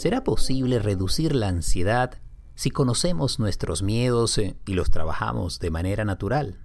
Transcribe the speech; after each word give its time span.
¿Será 0.00 0.24
posible 0.24 0.78
reducir 0.78 1.34
la 1.34 1.48
ansiedad 1.48 2.12
si 2.54 2.70
conocemos 2.70 3.38
nuestros 3.38 3.82
miedos 3.82 4.38
eh, 4.38 4.56
y 4.64 4.72
los 4.72 4.90
trabajamos 4.90 5.58
de 5.58 5.68
manera 5.68 6.06
natural? 6.06 6.58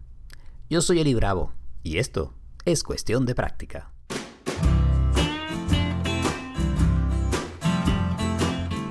Yo 0.69 0.79
soy 0.79 1.01
Eli 1.01 1.13
Bravo 1.15 1.51
y 1.83 1.97
esto 1.97 2.33
es 2.63 2.81
cuestión 2.81 3.25
de 3.25 3.35
práctica. 3.35 3.91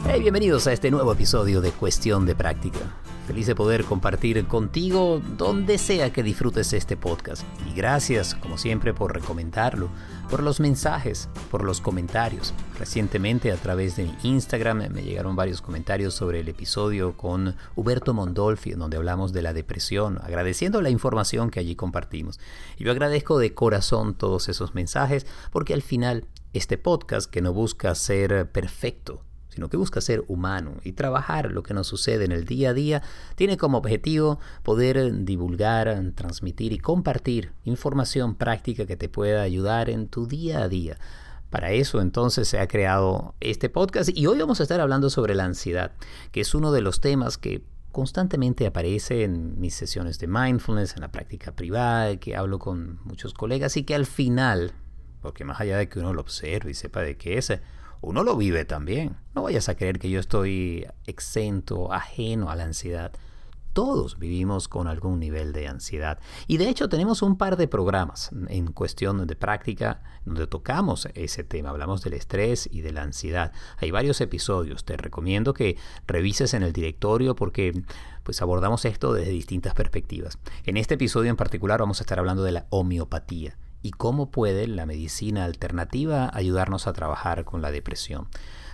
Hey, 0.07 0.21
bienvenidos 0.21 0.67
a 0.67 0.75
este 0.75 0.91
nuevo 0.91 1.15
episodio 1.15 1.63
de 1.63 1.71
Cuestión 1.71 2.27
de 2.27 2.35
Práctica. 2.35 3.01
Feliz 3.27 3.47
de 3.47 3.55
poder 3.55 3.85
compartir 3.85 4.47
contigo 4.47 5.23
donde 5.39 5.79
sea 5.79 6.13
que 6.13 6.23
disfrutes 6.23 6.75
este 6.75 6.97
podcast. 6.97 7.43
Y 7.67 7.75
gracias, 7.75 8.35
como 8.35 8.59
siempre, 8.59 8.93
por 8.93 9.15
recomendarlo, 9.15 9.89
por 10.29 10.43
los 10.43 10.61
mensajes, 10.61 11.31
por 11.51 11.65
los 11.65 11.81
comentarios. 11.81 12.53
Recientemente 12.79 13.51
a 13.51 13.57
través 13.57 13.97
de 13.97 14.05
mi 14.05 14.15
Instagram 14.25 14.91
me 14.93 15.03
llegaron 15.03 15.37
varios 15.37 15.63
comentarios 15.63 16.13
sobre 16.13 16.41
el 16.41 16.49
episodio 16.49 17.17
con 17.17 17.57
Huberto 17.77 18.13
Mondolfi, 18.13 18.73
en 18.73 18.81
donde 18.81 18.99
hablamos 18.99 19.33
de 19.33 19.41
la 19.41 19.55
depresión, 19.55 20.19
agradeciendo 20.23 20.83
la 20.83 20.91
información 20.91 21.51
que 21.51 21.61
allí 21.61 21.77
compartimos. 21.77 22.39
Y 22.77 22.85
yo 22.85 22.91
agradezco 22.91 23.39
de 23.39 23.55
corazón 23.55 24.15
todos 24.15 24.51
esos 24.51 24.75
mensajes, 24.75 25.27
porque 25.51 25.73
al 25.73 25.83
final 25.83 26.27
este 26.53 26.77
podcast, 26.77 27.31
que 27.31 27.41
no 27.41 27.53
busca 27.53 27.95
ser 27.95 28.51
perfecto, 28.53 29.23
sino 29.55 29.69
que 29.69 29.77
busca 29.77 30.01
ser 30.01 30.25
humano 30.27 30.79
y 30.83 30.93
trabajar 30.93 31.53
lo 31.53 31.63
que 31.63 31.75
nos 31.75 31.87
sucede 31.87 32.25
en 32.25 32.33
el 32.33 32.45
día 32.45 32.71
a 32.71 32.75
día, 32.75 33.03
tiene 33.37 33.57
como 33.57 33.79
objetivo 33.79 34.41
poder 34.65 35.25
divulgar, 35.25 36.13
transmitir 36.17 36.73
y 36.73 36.79
compartir 36.79 37.53
información 37.65 38.35
práctica 38.35 38.85
que 38.85 38.97
te 38.97 39.09
pueda 39.09 39.43
ayudar 39.43 39.91
en 39.91 40.09
tu 40.09 40.27
día 40.27 40.63
a 40.63 40.69
día. 40.69 40.99
Para 41.51 41.71
eso 41.71 42.01
entonces 42.01 42.49
se 42.49 42.59
ha 42.59 42.67
creado 42.67 43.37
este 43.39 43.69
podcast 43.69 44.11
y 44.13 44.27
hoy 44.27 44.41
vamos 44.41 44.59
a 44.59 44.65
estar 44.65 44.81
hablando 44.81 45.09
sobre 45.09 45.37
la 45.37 45.45
ansiedad, 45.45 45.93
que 46.33 46.41
es 46.41 46.53
uno 46.53 46.73
de 46.73 46.81
los 46.81 47.01
temas 47.01 47.39
que 47.39 47.63
constantemente 47.93 48.67
aparece 48.67 49.23
en 49.23 49.61
mis 49.61 49.75
sesiones 49.77 50.19
de 50.19 50.27
mindfulness, 50.27 50.97
en 50.97 51.03
la 51.03 51.13
práctica 51.13 51.53
privada, 51.53 52.17
que 52.17 52.35
hablo 52.35 52.59
con 52.59 52.99
muchos 53.05 53.35
colegas 53.35 53.77
y 53.77 53.85
que 53.85 53.95
al 53.95 54.07
final, 54.07 54.73
porque 55.23 55.45
más 55.45 55.61
allá 55.61 55.79
de 55.79 55.89
que 55.89 56.01
uno 56.01 56.13
lo 56.13 56.23
observe 56.23 56.73
y 56.73 56.75
sepa 56.75 57.03
de 57.03 57.17
qué 57.17 57.39
es, 57.39 57.53
uno 58.01 58.23
lo 58.23 58.37
vive 58.37 58.65
también. 58.65 59.17
No 59.35 59.43
vayas 59.43 59.69
a 59.69 59.77
creer 59.77 59.99
que 59.99 60.11
yo 60.11 60.21
estoy 60.21 60.87
exento, 61.07 61.93
ajeno 61.93 62.51
a 62.51 62.57
la 62.57 62.65
ansiedad. 62.65 63.13
Todos 63.73 64.21
vivimos 64.21 64.69
con 64.69 64.87
algún 64.87 65.19
nivel 65.19 65.53
de 65.53 65.67
ansiedad. 65.67 66.21
Y 66.47 66.59
de 66.59 66.69
hecho 66.69 66.89
tenemos 66.89 67.23
un 67.23 67.37
par 67.37 67.57
de 67.57 67.67
programas 67.67 68.31
en 68.49 68.69
cuestión 68.69 69.27
de 69.27 69.35
práctica 69.35 70.01
donde 70.25 70.47
tocamos 70.47 71.09
ese 71.15 71.43
tema. 71.43 71.71
Hablamos 71.71 72.03
del 72.03 72.13
estrés 72.13 72.69
y 72.71 72.83
de 72.83 72.93
la 72.93 73.03
ansiedad. 73.03 73.53
Hay 73.79 73.91
varios 73.91 74.21
episodios. 74.21 74.85
Te 74.85 74.97
recomiendo 74.97 75.55
que 75.55 75.77
revises 76.07 76.55
en 76.55 76.63
el 76.63 76.73
directorio 76.73 77.35
porque 77.35 77.83
pues 78.23 78.41
abordamos 78.43 78.85
esto 78.85 79.13
desde 79.13 79.33
distintas 79.33 79.75
perspectivas. 79.75 80.39
En 80.65 80.77
este 80.77 80.95
episodio 80.95 81.31
en 81.31 81.37
particular 81.37 81.81
vamos 81.81 82.01
a 82.01 82.05
estar 82.05 82.21
hablando 82.21 82.45
de 82.45 82.53
la 82.53 82.67
homeopatía 82.71 83.57
y 83.85 83.91
cómo 83.91 84.31
puede 84.31 84.67
la 84.67 84.87
medicina 84.87 85.45
alternativa 85.45 86.31
ayudarnos 86.33 86.87
a 86.87 86.95
trabajar 86.95 87.45
con 87.45 87.61
la 87.61 87.71
depresión. 87.71 88.29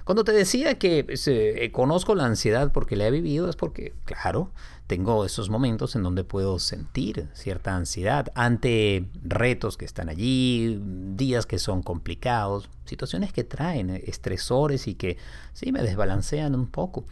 Cuando 0.05 0.23
te 0.23 0.33
decía 0.33 0.79
que 0.79 1.03
pues, 1.03 1.27
eh, 1.27 1.69
conozco 1.73 2.15
la 2.15 2.25
ansiedad 2.27 2.71
porque 2.73 2.95
la 2.95 3.09
he 3.09 3.11
vivido, 3.11 3.51
es 3.51 3.57
porque, 3.57 3.93
claro, 4.05 4.53
tengo 4.87 5.25
esos 5.25 5.51
momentos 5.51 5.97
en 5.97 6.05
donde 6.05 6.23
puedo 6.23 6.61
sentir 6.61 7.29
cierta 7.35 7.75
ansiedad 7.75 8.31
ante 8.37 9.05
retos 9.25 9.77
que 9.77 9.85
están 9.85 10.09
allí, 10.09 10.81
días 11.17 11.45
que 11.45 11.59
son 11.59 11.83
complicados, 11.83 12.71
situaciones 12.85 13.33
que 13.33 13.43
traen 13.43 13.91
estresores 13.91 14.87
y 14.87 14.95
que 14.95 15.19
sí 15.53 15.73
me 15.73 15.83
desbalancean 15.83 16.55
un 16.55 16.69
poco. 16.69 17.05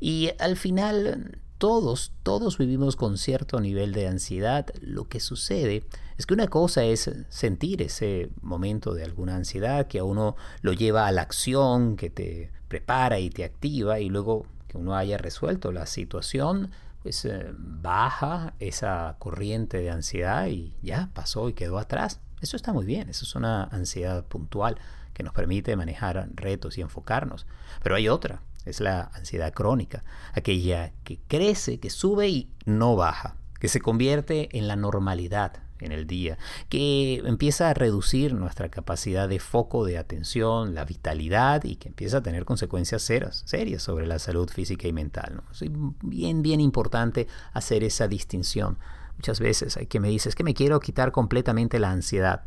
Y 0.00 0.30
al 0.38 0.56
final 0.56 1.38
todos, 1.64 2.12
todos 2.22 2.58
vivimos 2.58 2.94
con 2.94 3.16
cierto 3.16 3.58
nivel 3.58 3.94
de 3.94 4.06
ansiedad. 4.06 4.66
Lo 4.82 5.08
que 5.08 5.18
sucede 5.18 5.82
es 6.18 6.26
que 6.26 6.34
una 6.34 6.48
cosa 6.48 6.84
es 6.84 7.10
sentir 7.30 7.80
ese 7.80 8.28
momento 8.42 8.92
de 8.92 9.02
alguna 9.02 9.34
ansiedad 9.34 9.86
que 9.86 10.00
a 10.00 10.04
uno 10.04 10.36
lo 10.60 10.74
lleva 10.74 11.06
a 11.06 11.10
la 11.10 11.22
acción, 11.22 11.96
que 11.96 12.10
te 12.10 12.52
prepara 12.68 13.18
y 13.18 13.30
te 13.30 13.44
activa 13.44 13.98
y 13.98 14.10
luego 14.10 14.44
que 14.68 14.76
uno 14.76 14.94
haya 14.94 15.16
resuelto 15.16 15.72
la 15.72 15.86
situación, 15.86 16.70
pues 17.02 17.24
eh, 17.24 17.46
baja 17.56 18.52
esa 18.58 19.16
corriente 19.18 19.78
de 19.78 19.88
ansiedad 19.88 20.48
y 20.48 20.74
ya 20.82 21.08
pasó 21.14 21.48
y 21.48 21.54
quedó 21.54 21.78
atrás. 21.78 22.20
Eso 22.42 22.56
está 22.58 22.74
muy 22.74 22.84
bien, 22.84 23.08
eso 23.08 23.24
es 23.24 23.34
una 23.36 23.64
ansiedad 23.64 24.22
puntual 24.26 24.76
que 25.14 25.22
nos 25.22 25.32
permite 25.32 25.76
manejar 25.76 26.28
retos 26.34 26.76
y 26.76 26.82
enfocarnos. 26.82 27.46
Pero 27.82 27.94
hay 27.96 28.10
otra, 28.10 28.42
es 28.64 28.80
la 28.80 29.10
ansiedad 29.14 29.52
crónica, 29.52 30.04
aquella 30.32 30.92
que 31.04 31.18
crece, 31.28 31.78
que 31.80 31.90
sube 31.90 32.28
y 32.28 32.50
no 32.64 32.96
baja, 32.96 33.36
que 33.60 33.68
se 33.68 33.80
convierte 33.80 34.56
en 34.56 34.68
la 34.68 34.76
normalidad 34.76 35.64
en 35.80 35.92
el 35.92 36.06
día, 36.06 36.38
que 36.68 37.22
empieza 37.24 37.68
a 37.68 37.74
reducir 37.74 38.34
nuestra 38.34 38.68
capacidad 38.68 39.28
de 39.28 39.38
foco 39.38 39.84
de 39.84 39.98
atención, 39.98 40.74
la 40.74 40.84
vitalidad 40.84 41.64
y 41.64 41.76
que 41.76 41.88
empieza 41.88 42.18
a 42.18 42.22
tener 42.22 42.44
consecuencias 42.44 43.02
serias, 43.02 43.42
serias 43.46 43.82
sobre 43.82 44.06
la 44.06 44.18
salud 44.18 44.48
física 44.48 44.88
y 44.88 44.92
mental. 44.92 45.42
Es 45.52 45.64
bien, 46.02 46.42
bien 46.42 46.60
importante 46.60 47.28
hacer 47.52 47.84
esa 47.84 48.08
distinción. 48.08 48.78
Muchas 49.16 49.40
veces 49.40 49.76
hay 49.76 49.86
que 49.86 50.00
me 50.00 50.08
dices 50.08 50.34
que 50.34 50.44
me 50.44 50.54
quiero 50.54 50.80
quitar 50.80 51.12
completamente 51.12 51.78
la 51.78 51.90
ansiedad. 51.90 52.44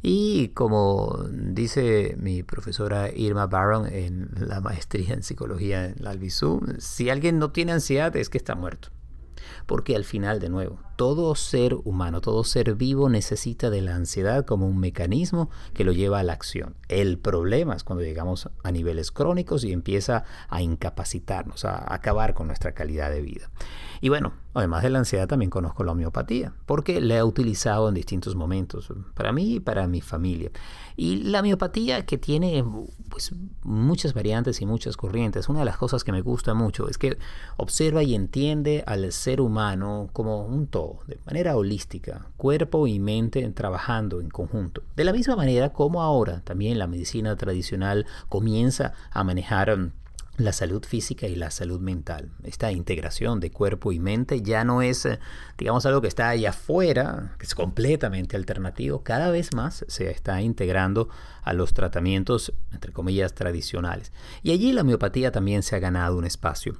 Y 0.00 0.48
como 0.48 1.26
dice 1.30 2.14
mi 2.18 2.42
profesora 2.42 3.10
Irma 3.10 3.46
Barron 3.46 3.86
en 3.92 4.30
la 4.36 4.60
maestría 4.60 5.14
en 5.14 5.22
psicología 5.22 5.86
en 5.86 5.96
la 5.98 6.10
Albizu, 6.10 6.60
si 6.78 7.10
alguien 7.10 7.38
no 7.38 7.50
tiene 7.50 7.72
ansiedad 7.72 8.14
es 8.16 8.28
que 8.30 8.38
está 8.38 8.54
muerto. 8.54 8.90
Porque 9.66 9.96
al 9.96 10.04
final, 10.04 10.40
de 10.40 10.48
nuevo, 10.50 10.80
todo 10.98 11.36
ser 11.36 11.76
humano, 11.84 12.20
todo 12.20 12.42
ser 12.42 12.74
vivo 12.74 13.08
necesita 13.08 13.70
de 13.70 13.82
la 13.82 13.94
ansiedad 13.94 14.44
como 14.44 14.66
un 14.66 14.80
mecanismo 14.80 15.48
que 15.72 15.84
lo 15.84 15.92
lleva 15.92 16.18
a 16.18 16.22
la 16.24 16.32
acción. 16.32 16.74
El 16.88 17.18
problema 17.18 17.76
es 17.76 17.84
cuando 17.84 18.02
llegamos 18.02 18.50
a 18.64 18.72
niveles 18.72 19.12
crónicos 19.12 19.62
y 19.62 19.70
empieza 19.70 20.24
a 20.48 20.60
incapacitarnos, 20.60 21.64
a 21.64 21.94
acabar 21.94 22.34
con 22.34 22.48
nuestra 22.48 22.72
calidad 22.72 23.12
de 23.12 23.22
vida. 23.22 23.48
Y 24.00 24.08
bueno, 24.08 24.32
además 24.54 24.82
de 24.82 24.90
la 24.90 24.98
ansiedad 24.98 25.28
también 25.28 25.50
conozco 25.50 25.84
la 25.84 25.92
homeopatía, 25.92 26.52
porque 26.66 27.00
la 27.00 27.18
he 27.18 27.22
utilizado 27.22 27.88
en 27.88 27.94
distintos 27.94 28.34
momentos, 28.34 28.92
para 29.14 29.32
mí 29.32 29.54
y 29.54 29.60
para 29.60 29.86
mi 29.86 30.00
familia. 30.00 30.50
Y 30.96 31.22
la 31.24 31.40
homeopatía 31.40 32.04
que 32.06 32.18
tiene 32.18 32.64
pues, 33.08 33.32
muchas 33.62 34.14
variantes 34.14 34.60
y 34.60 34.66
muchas 34.66 34.96
corrientes, 34.96 35.48
una 35.48 35.60
de 35.60 35.64
las 35.64 35.76
cosas 35.76 36.04
que 36.04 36.12
me 36.12 36.22
gusta 36.22 36.54
mucho 36.54 36.88
es 36.88 36.98
que 36.98 37.18
observa 37.56 38.02
y 38.02 38.14
entiende 38.14 38.84
al 38.86 39.10
ser 39.12 39.40
humano 39.40 40.10
como 40.12 40.44
un 40.44 40.66
todo, 40.66 40.87
de 41.06 41.18
manera 41.26 41.56
holística, 41.56 42.26
cuerpo 42.36 42.86
y 42.86 42.98
mente 42.98 43.48
trabajando 43.50 44.20
en 44.20 44.28
conjunto. 44.28 44.82
De 44.96 45.04
la 45.04 45.12
misma 45.12 45.36
manera 45.36 45.72
como 45.72 46.02
ahora 46.02 46.40
también 46.40 46.78
la 46.78 46.86
medicina 46.86 47.36
tradicional 47.36 48.06
comienza 48.28 48.92
a 49.10 49.24
manejar 49.24 49.90
la 50.38 50.52
salud 50.52 50.84
física 50.84 51.26
y 51.26 51.34
la 51.34 51.50
salud 51.50 51.80
mental. 51.80 52.30
Esta 52.44 52.70
integración 52.70 53.40
de 53.40 53.50
cuerpo 53.50 53.92
y 53.92 53.98
mente 53.98 54.40
ya 54.40 54.64
no 54.64 54.82
es, 54.82 55.04
eh, 55.04 55.18
digamos, 55.58 55.84
algo 55.84 56.00
que 56.00 56.08
está 56.08 56.28
allá 56.28 56.50
afuera, 56.50 57.34
que 57.38 57.46
es 57.46 57.54
completamente 57.54 58.36
alternativo. 58.36 59.02
Cada 59.02 59.30
vez 59.30 59.52
más 59.52 59.84
se 59.88 60.10
está 60.10 60.40
integrando 60.40 61.08
a 61.42 61.52
los 61.52 61.74
tratamientos, 61.74 62.52
entre 62.72 62.92
comillas, 62.92 63.34
tradicionales. 63.34 64.12
Y 64.42 64.52
allí 64.52 64.72
la 64.72 64.82
homeopatía 64.82 65.32
también 65.32 65.62
se 65.64 65.74
ha 65.74 65.80
ganado 65.80 66.16
un 66.16 66.24
espacio 66.24 66.78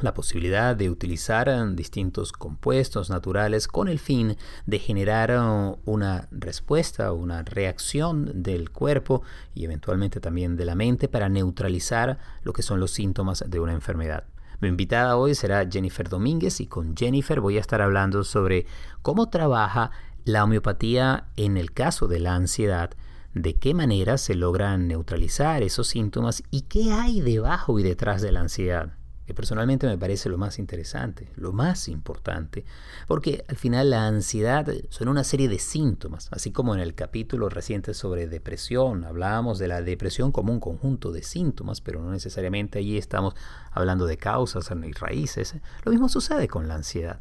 la 0.00 0.12
posibilidad 0.12 0.74
de 0.74 0.90
utilizar 0.90 1.48
eh, 1.48 1.62
distintos 1.72 2.32
compuestos 2.32 3.10
naturales 3.10 3.68
con 3.68 3.88
el 3.88 3.98
fin 3.98 4.36
de 4.66 4.78
generar 4.78 5.30
eh, 5.30 5.76
una 5.84 6.28
respuesta, 6.32 7.12
una 7.12 7.42
reacción 7.42 8.42
del 8.42 8.70
cuerpo 8.70 9.22
y 9.54 9.64
eventualmente 9.64 10.20
también 10.20 10.56
de 10.56 10.64
la 10.64 10.74
mente 10.74 11.08
para 11.08 11.28
neutralizar 11.28 12.18
lo 12.42 12.52
que 12.52 12.62
son 12.62 12.80
los 12.80 12.90
síntomas 12.90 13.44
de 13.46 13.60
una 13.60 13.72
enfermedad. 13.72 14.24
Mi 14.60 14.68
invitada 14.68 15.16
hoy 15.16 15.34
será 15.34 15.68
Jennifer 15.70 16.08
Domínguez 16.08 16.60
y 16.60 16.66
con 16.66 16.96
Jennifer 16.96 17.40
voy 17.40 17.58
a 17.58 17.60
estar 17.60 17.80
hablando 17.80 18.24
sobre 18.24 18.66
cómo 19.02 19.28
trabaja 19.28 19.90
la 20.24 20.42
homeopatía 20.42 21.26
en 21.36 21.56
el 21.56 21.72
caso 21.72 22.08
de 22.08 22.18
la 22.18 22.34
ansiedad, 22.34 22.90
de 23.34 23.56
qué 23.56 23.74
manera 23.74 24.16
se 24.16 24.34
logran 24.34 24.88
neutralizar 24.88 25.62
esos 25.62 25.88
síntomas 25.88 26.42
y 26.50 26.62
qué 26.62 26.92
hay 26.92 27.20
debajo 27.20 27.78
y 27.78 27.82
detrás 27.82 28.22
de 28.22 28.32
la 28.32 28.40
ansiedad 28.40 28.94
que 29.26 29.34
personalmente 29.34 29.86
me 29.86 29.96
parece 29.96 30.28
lo 30.28 30.38
más 30.38 30.58
interesante, 30.58 31.30
lo 31.36 31.52
más 31.52 31.88
importante, 31.88 32.64
porque 33.06 33.44
al 33.48 33.56
final 33.56 33.90
la 33.90 34.06
ansiedad 34.06 34.66
son 34.90 35.08
una 35.08 35.24
serie 35.24 35.48
de 35.48 35.58
síntomas, 35.58 36.28
así 36.30 36.52
como 36.52 36.74
en 36.74 36.80
el 36.80 36.94
capítulo 36.94 37.48
reciente 37.48 37.94
sobre 37.94 38.28
depresión 38.28 39.04
hablábamos 39.04 39.58
de 39.58 39.68
la 39.68 39.82
depresión 39.82 40.32
como 40.32 40.52
un 40.52 40.60
conjunto 40.60 41.12
de 41.12 41.22
síntomas, 41.22 41.80
pero 41.80 42.02
no 42.02 42.10
necesariamente 42.10 42.78
allí 42.78 42.98
estamos 42.98 43.34
hablando 43.70 44.06
de 44.06 44.16
causas 44.16 44.70
y 44.70 44.92
raíces. 44.92 45.54
Lo 45.84 45.92
mismo 45.92 46.08
sucede 46.08 46.48
con 46.48 46.68
la 46.68 46.74
ansiedad. 46.74 47.20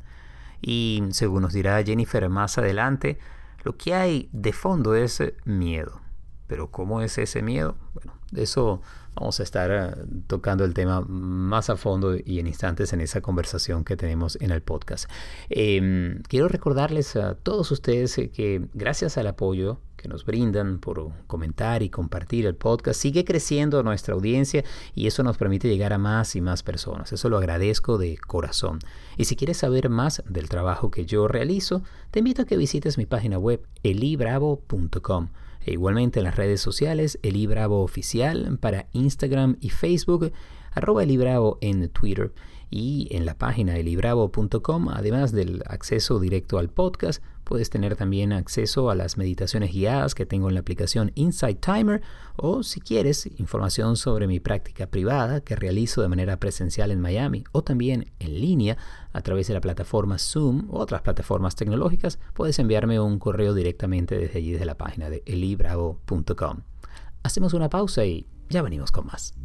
Y 0.61 1.03
según 1.11 1.41
nos 1.43 1.53
dirá 1.53 1.83
Jennifer 1.83 2.27
más 2.29 2.57
adelante, 2.57 3.19
lo 3.63 3.75
que 3.77 3.93
hay 3.93 4.29
de 4.31 4.53
fondo 4.53 4.95
es 4.95 5.21
miedo. 5.45 6.01
Pero 6.47 6.71
¿cómo 6.71 7.01
es 7.01 7.17
ese 7.17 7.41
miedo? 7.41 7.75
Bueno, 7.93 8.13
eso 8.35 8.81
vamos 9.15 9.39
a 9.39 9.43
estar 9.43 9.71
eh, 9.71 10.05
tocando 10.27 10.65
el 10.65 10.73
tema 10.73 11.01
más 11.01 11.69
a 11.69 11.77
fondo 11.77 12.15
y 12.15 12.39
en 12.39 12.47
instantes 12.47 12.93
en 12.93 13.01
esa 13.01 13.21
conversación 13.21 13.83
que 13.83 13.97
tenemos 13.97 14.37
en 14.41 14.51
el 14.51 14.61
podcast. 14.61 15.09
Em, 15.49 16.21
quiero 16.23 16.47
recordarles 16.47 17.15
a 17.15 17.35
todos 17.35 17.71
ustedes 17.71 18.17
eh, 18.17 18.29
que 18.29 18.67
gracias 18.73 19.17
al 19.17 19.27
apoyo 19.27 19.79
que 20.03 20.09
nos 20.09 20.25
brindan 20.25 20.79
por 20.79 21.11
comentar 21.27 21.81
y 21.81 21.89
compartir 21.89 22.45
el 22.45 22.55
podcast. 22.55 22.99
Sigue 22.99 23.23
creciendo 23.23 23.83
nuestra 23.83 24.13
audiencia 24.13 24.63
y 24.93 25.07
eso 25.07 25.23
nos 25.23 25.37
permite 25.37 25.69
llegar 25.69 25.93
a 25.93 25.97
más 25.97 26.35
y 26.35 26.41
más 26.41 26.61
personas. 26.61 27.13
Eso 27.13 27.29
lo 27.29 27.37
agradezco 27.37 27.97
de 27.97 28.17
corazón. 28.17 28.79
Y 29.17 29.25
si 29.25 29.37
quieres 29.37 29.57
saber 29.57 29.89
más 29.89 30.21
del 30.27 30.49
trabajo 30.49 30.91
que 30.91 31.05
yo 31.05 31.29
realizo, 31.29 31.83
te 32.11 32.19
invito 32.19 32.41
a 32.41 32.45
que 32.45 32.57
visites 32.57 32.97
mi 32.97 33.05
página 33.05 33.37
web 33.37 33.65
elibravo.com. 33.83 35.29
E 35.65 35.71
igualmente 35.71 36.19
en 36.19 36.25
las 36.25 36.35
redes 36.35 36.61
sociales, 36.61 37.19
Elibravo 37.23 37.83
Oficial 37.83 38.57
para 38.59 38.87
Instagram 38.91 39.57
y 39.61 39.69
Facebook, 39.69 40.31
arroba 40.71 41.03
Elibravo 41.03 41.57
en 41.61 41.89
Twitter 41.89 42.33
y 42.73 43.07
en 43.11 43.27
la 43.27 43.37
página 43.37 43.77
elibravo.com, 43.77 44.89
además 44.89 45.31
del 45.31 45.61
acceso 45.67 46.19
directo 46.19 46.57
al 46.57 46.69
podcast, 46.69 47.23
puedes 47.43 47.69
tener 47.69 47.95
también 47.95 48.33
acceso 48.33 48.89
a 48.89 48.95
las 48.95 49.15
meditaciones 49.15 49.71
guiadas 49.71 50.15
que 50.15 50.25
tengo 50.25 50.49
en 50.49 50.55
la 50.55 50.61
aplicación 50.61 51.11
Insight 51.13 51.63
Timer 51.63 52.01
o 52.35 52.63
si 52.63 52.81
quieres 52.81 53.29
información 53.37 53.95
sobre 53.95 54.25
mi 54.25 54.39
práctica 54.39 54.87
privada 54.87 55.41
que 55.41 55.55
realizo 55.55 56.01
de 56.01 56.07
manera 56.07 56.37
presencial 56.37 56.89
en 56.89 56.99
Miami 56.99 57.43
o 57.51 57.63
también 57.63 58.11
en 58.17 58.41
línea 58.41 58.75
a 59.11 59.21
través 59.21 59.47
de 59.47 59.53
la 59.53 59.61
plataforma 59.61 60.17
Zoom 60.17 60.67
u 60.71 60.77
otras 60.77 61.03
plataformas 61.03 61.55
tecnológicas, 61.55 62.17
puedes 62.33 62.57
enviarme 62.57 62.99
un 62.99 63.19
correo 63.19 63.53
directamente 63.53 64.17
desde 64.17 64.39
allí 64.39 64.51
desde 64.51 64.65
la 64.65 64.79
página 64.79 65.11
de 65.11 65.21
elibravo.com. 65.27 66.61
Hacemos 67.21 67.53
una 67.53 67.69
pausa 67.69 68.03
y 68.03 68.25
ya 68.49 68.63
venimos 68.63 68.91
con 68.91 69.05
más. 69.05 69.35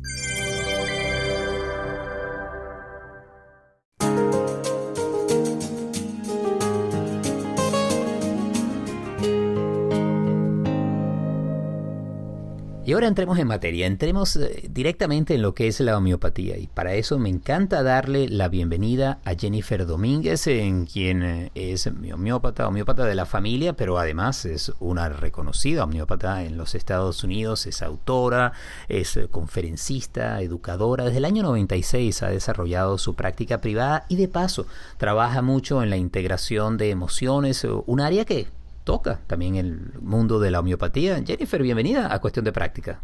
Y 12.88 12.94
ahora 12.94 13.06
entremos 13.06 13.38
en 13.38 13.46
materia, 13.46 13.86
entremos 13.86 14.34
eh, 14.36 14.66
directamente 14.70 15.34
en 15.34 15.42
lo 15.42 15.52
que 15.52 15.68
es 15.68 15.78
la 15.80 15.98
homeopatía. 15.98 16.56
Y 16.56 16.68
para 16.68 16.94
eso 16.94 17.18
me 17.18 17.28
encanta 17.28 17.82
darle 17.82 18.30
la 18.30 18.48
bienvenida 18.48 19.18
a 19.26 19.34
Jennifer 19.34 19.84
Domínguez, 19.84 20.46
en 20.46 20.86
quien 20.86 21.22
eh, 21.22 21.50
es 21.54 21.92
mi 21.92 22.12
homeópata, 22.12 22.66
homeópata 22.66 23.04
de 23.04 23.14
la 23.14 23.26
familia, 23.26 23.74
pero 23.74 23.98
además 23.98 24.46
es 24.46 24.72
una 24.80 25.10
reconocida 25.10 25.84
homeópata 25.84 26.44
en 26.44 26.56
los 26.56 26.74
Estados 26.74 27.22
Unidos, 27.22 27.66
es 27.66 27.82
autora, 27.82 28.54
es 28.88 29.18
eh, 29.18 29.28
conferencista, 29.30 30.40
educadora. 30.40 31.04
Desde 31.04 31.18
el 31.18 31.26
año 31.26 31.42
96 31.42 32.22
ha 32.22 32.30
desarrollado 32.30 32.96
su 32.96 33.14
práctica 33.14 33.60
privada 33.60 34.06
y 34.08 34.16
de 34.16 34.28
paso 34.28 34.66
trabaja 34.96 35.42
mucho 35.42 35.82
en 35.82 35.90
la 35.90 35.98
integración 35.98 36.78
de 36.78 36.88
emociones, 36.88 37.66
un 37.84 38.00
área 38.00 38.24
que 38.24 38.46
toca 38.88 39.20
también 39.26 39.56
el 39.56 39.92
mundo 40.00 40.40
de 40.40 40.50
la 40.50 40.60
homeopatía. 40.60 41.22
Jennifer, 41.22 41.62
bienvenida 41.62 42.10
a 42.10 42.22
Cuestión 42.22 42.46
de 42.46 42.52
Práctica. 42.52 43.02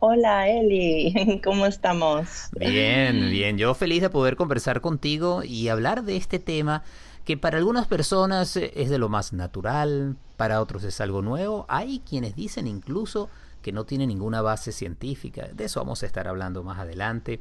Hola 0.00 0.48
Eli, 0.48 1.40
¿cómo 1.44 1.66
estamos? 1.66 2.28
Bien, 2.56 3.28
bien. 3.28 3.58
Yo 3.58 3.74
feliz 3.74 4.02
de 4.02 4.08
poder 4.08 4.36
conversar 4.36 4.80
contigo 4.80 5.42
y 5.42 5.66
hablar 5.66 6.04
de 6.04 6.16
este 6.16 6.38
tema 6.38 6.84
que 7.30 7.36
para 7.36 7.58
algunas 7.58 7.86
personas 7.86 8.56
es 8.56 8.90
de 8.90 8.98
lo 8.98 9.08
más 9.08 9.32
natural, 9.32 10.16
para 10.36 10.60
otros 10.60 10.82
es 10.82 11.00
algo 11.00 11.22
nuevo. 11.22 11.64
Hay 11.68 12.00
quienes 12.00 12.34
dicen 12.34 12.66
incluso 12.66 13.30
que 13.62 13.70
no 13.70 13.84
tiene 13.84 14.08
ninguna 14.08 14.42
base 14.42 14.72
científica. 14.72 15.46
De 15.54 15.66
eso 15.66 15.78
vamos 15.78 16.02
a 16.02 16.06
estar 16.06 16.26
hablando 16.26 16.64
más 16.64 16.80
adelante. 16.80 17.38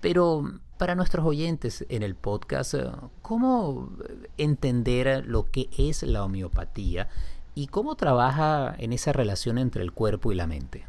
Pero 0.00 0.42
para 0.76 0.96
nuestros 0.96 1.24
oyentes 1.24 1.86
en 1.88 2.02
el 2.02 2.16
podcast, 2.16 2.74
¿cómo 3.22 3.92
entender 4.38 5.24
lo 5.24 5.48
que 5.52 5.70
es 5.78 6.02
la 6.02 6.24
homeopatía 6.24 7.08
y 7.54 7.68
cómo 7.68 7.94
trabaja 7.94 8.74
en 8.76 8.92
esa 8.92 9.12
relación 9.12 9.58
entre 9.58 9.84
el 9.84 9.92
cuerpo 9.92 10.32
y 10.32 10.34
la 10.34 10.48
mente? 10.48 10.84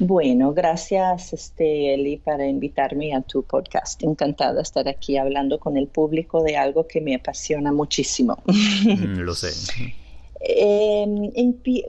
Bueno, 0.00 0.54
gracias 0.54 1.32
este, 1.32 1.94
Eli 1.94 2.18
para 2.18 2.46
invitarme 2.46 3.14
a 3.14 3.20
tu 3.20 3.42
podcast. 3.42 4.02
Encantada 4.04 4.54
de 4.54 4.62
estar 4.62 4.88
aquí 4.88 5.16
hablando 5.16 5.58
con 5.58 5.76
el 5.76 5.88
público 5.88 6.42
de 6.42 6.56
algo 6.56 6.86
que 6.86 7.00
me 7.00 7.16
apasiona 7.16 7.72
muchísimo. 7.72 8.36
Mm, 8.46 9.20
lo 9.20 9.34
sé. 9.34 9.50
Em, 10.40 11.32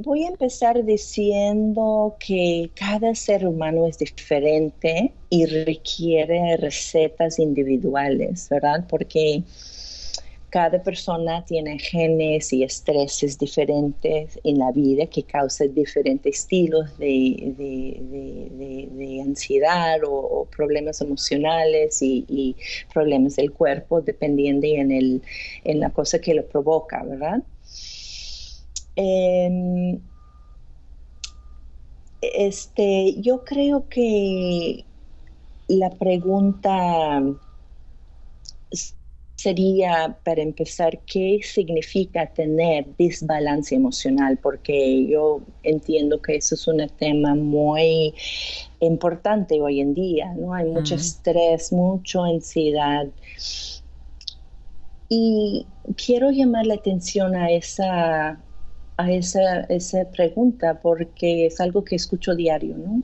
voy 0.01 0.23
a 0.23 0.29
empezar 0.29 0.83
diciendo 0.83 2.15
que 2.19 2.71
cada 2.73 3.13
ser 3.13 3.45
humano 3.45 3.85
es 3.85 3.99
diferente 3.99 5.13
y 5.29 5.45
requiere 5.45 6.57
recetas 6.57 7.37
individuales, 7.37 8.47
¿verdad? 8.49 8.85
Porque 8.89 9.43
cada 10.49 10.81
persona 10.81 11.45
tiene 11.45 11.77
genes 11.77 12.51
y 12.53 12.63
estreses 12.63 13.37
diferentes 13.37 14.39
en 14.43 14.57
la 14.57 14.71
vida 14.71 15.05
que 15.05 15.23
causan 15.23 15.73
diferentes 15.73 16.39
estilos 16.39 16.97
de, 16.97 17.53
ansiedad 19.25 19.99
o, 20.07 20.47
problemas 20.55 21.01
emocionales 21.01 21.99
y, 22.01 22.55
problemas 22.93 23.35
del 23.35 23.51
cuerpo, 23.51 24.01
dependiendo 24.01 24.65
en, 24.67 24.91
el, 24.91 25.21
en 25.63 25.79
la 25.79 25.91
cosa 25.91 26.19
que 26.19 26.33
lo 26.33 26.45
provoca, 26.47 27.03
¿verdad? 27.03 27.43
Em, 28.95 29.99
este, 32.21 33.15
yo 33.21 33.43
creo 33.45 33.87
que 33.87 34.83
la 35.67 35.91
pregunta 35.91 37.21
sería, 39.39 40.17
para 40.23 40.41
empezar, 40.41 40.99
¿qué 41.05 41.39
significa 41.43 42.27
tener 42.27 42.85
desbalance 42.97 43.75
emocional? 43.75 44.37
Porque 44.37 45.07
yo 45.07 45.41
entiendo 45.63 46.21
que 46.21 46.35
eso 46.35 46.55
es 46.55 46.67
un 46.67 46.87
tema 46.97 47.35
muy 47.35 48.13
importante 48.79 49.61
hoy 49.61 49.79
en 49.79 49.93
día, 49.93 50.33
¿no? 50.33 50.53
Hay 50.53 50.65
mucho 50.65 50.95
estrés, 50.95 51.71
mucha 51.71 52.25
ansiedad. 52.25 53.07
Y 55.07 55.65
quiero 55.95 56.31
llamar 56.31 56.65
la 56.65 56.75
atención 56.75 57.35
a 57.35 57.49
esa 57.51 58.39
a 58.97 59.11
esa, 59.11 59.61
esa 59.69 60.11
pregunta 60.11 60.81
porque 60.81 61.45
es 61.45 61.61
algo 61.61 61.85
que 61.85 61.95
escucho 61.95 62.35
diario, 62.35 62.75
¿no? 62.77 63.01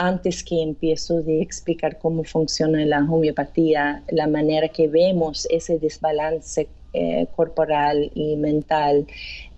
Antes 0.00 0.44
que 0.44 0.62
empiezo 0.62 1.22
de 1.22 1.42
explicar 1.42 1.98
cómo 1.98 2.22
funciona 2.22 2.86
la 2.86 3.00
homeopatía, 3.00 4.04
la 4.12 4.28
manera 4.28 4.68
que 4.68 4.86
vemos 4.86 5.44
ese 5.50 5.80
desbalance 5.80 6.68
eh, 6.92 7.26
corporal 7.34 8.08
y 8.14 8.36
mental 8.36 9.08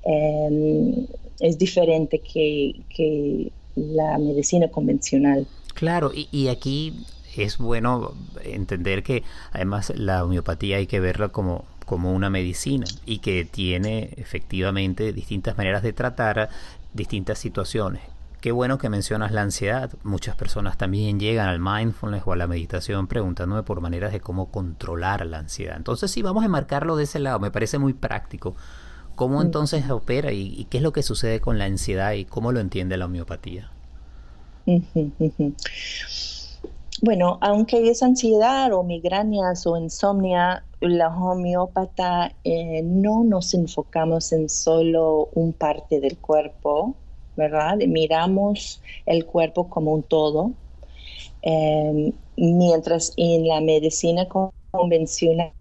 em, 0.02 1.06
es 1.40 1.58
diferente 1.58 2.20
que, 2.20 2.80
que, 2.88 3.52
la 3.76 4.16
medicina 4.16 4.68
convencional. 4.68 5.46
Claro, 5.74 6.10
y, 6.14 6.26
y 6.32 6.48
aquí 6.48 7.04
es 7.36 7.58
bueno 7.58 8.14
entender 8.42 9.02
que 9.02 9.22
además 9.52 9.92
la 9.94 10.24
homeopatía 10.24 10.78
hay 10.78 10.86
que 10.86 11.00
verla 11.00 11.28
como 11.28 11.66
como 11.84 12.14
una 12.14 12.30
medicina 12.30 12.86
y 13.04 13.18
que 13.18 13.44
tiene 13.44 14.10
efectivamente 14.16 15.12
distintas 15.12 15.58
maneras 15.58 15.82
de 15.82 15.92
tratar 15.92 16.48
distintas 16.94 17.38
situaciones. 17.40 18.00
Qué 18.40 18.52
bueno 18.52 18.78
que 18.78 18.88
mencionas 18.88 19.32
la 19.32 19.42
ansiedad. 19.42 19.90
Muchas 20.02 20.34
personas 20.34 20.78
también 20.78 21.20
llegan 21.20 21.48
al 21.48 21.60
mindfulness 21.60 22.22
o 22.24 22.32
a 22.32 22.36
la 22.36 22.46
meditación 22.46 23.06
preguntándome 23.06 23.62
por 23.62 23.82
maneras 23.82 24.12
de 24.12 24.20
cómo 24.20 24.50
controlar 24.50 25.26
la 25.26 25.38
ansiedad. 25.38 25.76
Entonces, 25.76 26.10
si 26.10 26.22
vamos 26.22 26.42
a 26.42 26.46
enmarcarlo 26.46 26.96
de 26.96 27.04
ese 27.04 27.18
lado, 27.18 27.38
me 27.38 27.50
parece 27.50 27.78
muy 27.78 27.92
práctico. 27.92 28.54
¿Cómo 29.14 29.40
mm. 29.40 29.42
entonces 29.42 29.90
opera 29.90 30.32
y, 30.32 30.66
qué 30.70 30.78
es 30.78 30.82
lo 30.82 30.92
que 30.92 31.02
sucede 31.02 31.40
con 31.40 31.58
la 31.58 31.66
ansiedad 31.66 32.12
y 32.12 32.24
cómo 32.24 32.52
lo 32.52 32.60
entiende 32.60 32.96
la 32.96 33.04
homeopatía? 33.04 33.70
Bueno, 37.02 37.38
aunque 37.42 37.90
es 37.90 38.02
ansiedad 38.02 38.72
o 38.72 38.82
migrañas 38.82 39.66
o 39.66 39.76
insomnia, 39.76 40.64
la 40.80 41.08
homeópata 41.08 42.32
eh, 42.44 42.82
no 42.82 43.22
nos 43.24 43.52
enfocamos 43.52 44.32
en 44.32 44.48
solo 44.48 45.28
un 45.34 45.52
parte 45.52 46.00
del 46.00 46.16
cuerpo, 46.16 46.94
¿verdad? 47.36 47.76
Miramos 47.86 48.82
el 49.06 49.24
cuerpo 49.26 49.68
como 49.68 49.92
un 49.94 50.02
todo, 50.02 50.52
em, 51.42 52.12
mientras 52.36 53.12
en 53.16 53.48
la 53.48 53.60
medicina 53.60 54.26
convencional 54.72 55.52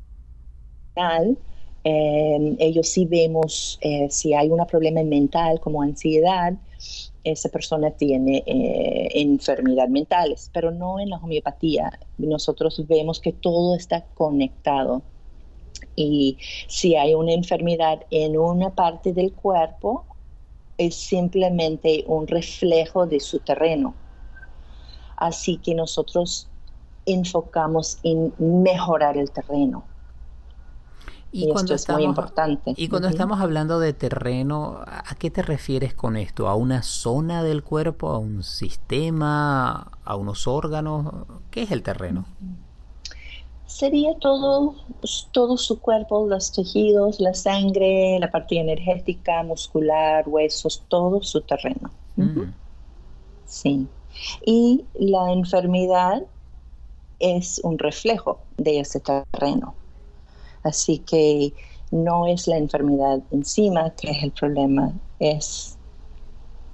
em, 1.83 2.55
ellos 2.59 2.89
sí 2.89 3.05
vemos 3.05 3.79
eh, 3.81 4.07
si 4.09 4.33
hay 4.33 4.49
un 4.49 4.65
problema 4.65 5.01
mental 5.03 5.59
como 5.61 5.81
ansiedad, 5.81 6.53
esa 7.23 7.49
persona 7.49 7.91
tiene 7.91 8.43
eh, 8.45 9.09
enfermedades 9.15 9.91
mentales, 9.91 10.49
pero 10.53 10.71
no 10.71 10.99
en 10.99 11.09
la 11.09 11.17
homeopatía. 11.17 11.91
Nosotros 12.17 12.85
vemos 12.87 13.19
que 13.19 13.33
todo 13.33 13.75
está 13.75 14.05
conectado. 14.15 15.03
Y 15.95 16.37
si 16.67 16.95
hay 16.95 17.13
una 17.13 17.33
enfermedad 17.33 18.01
en 18.11 18.37
una 18.37 18.73
parte 18.75 19.13
del 19.13 19.33
cuerpo, 19.33 20.05
es 20.79 20.95
simplemente 20.95 22.05
un 22.07 22.25
reflejo 22.25 23.05
de 23.05 23.19
su 23.19 23.39
terreno. 23.39 23.93
Así 25.17 25.57
que 25.57 25.75
nosotros 25.75 26.47
enfocamos 27.05 27.99
en 28.03 28.33
mejorar 28.39 29.17
el 29.17 29.29
terreno. 29.29 29.83
Y, 31.31 31.51
cuando 31.51 31.75
esto 31.75 31.91
es 31.91 31.97
muy 31.97 32.05
importante. 32.05 32.73
Y 32.75 32.87
cuando 32.87 33.09
estamos 33.09 33.39
hablando 33.39 33.79
de 33.79 33.93
terreno, 33.93 34.79
¿a 34.85 35.13
qué 35.19 35.29
te 35.29 35.43
refieres 35.43 35.93
con 35.93 36.15
esto? 36.15 36.47
¿A 36.47 36.55
una 36.55 36.81
zona 36.81 37.43
del 37.43 37.61
cuerpo? 37.61 38.09
¿A 38.09 38.17
un 38.17 38.41
sistema? 38.41 39.91
¿A 40.03 40.15
unos 40.15 40.47
órganos? 40.47 41.13
¿Qué 41.51 41.63
es 41.63 41.71
el 41.71 41.83
terreno? 41.83 42.25
Sería 43.69 44.15
todo, 44.15 44.73
todo 45.31 45.55
su 45.55 45.79
cuerpo, 45.79 46.25
los 46.27 46.51
tejidos, 46.51 47.19
la 47.19 47.35
sangre, 47.35 48.17
la 48.19 48.31
parte 48.31 48.59
energética, 48.59 49.43
muscular, 49.43 50.27
huesos, 50.27 50.83
todo 50.87 51.21
su 51.21 51.41
terreno. 51.41 51.91
Sí. 53.45 53.87
Y 54.43 54.85
la 54.95 55.31
enfermedad 55.31 56.23
es 57.19 57.61
un 57.63 57.77
reflejo 57.77 58.39
de 58.57 58.79
ese 58.79 59.01
terreno. 59.01 59.75
Así 60.63 60.97
que 60.97 61.53
no 61.91 62.25
es 62.25 62.47
la 62.47 62.57
enfermedad 62.57 63.19
encima 63.29 63.91
que 63.91 64.09
es 64.09 64.23
el 64.23 64.31
problema, 64.31 64.93
es 65.19 65.77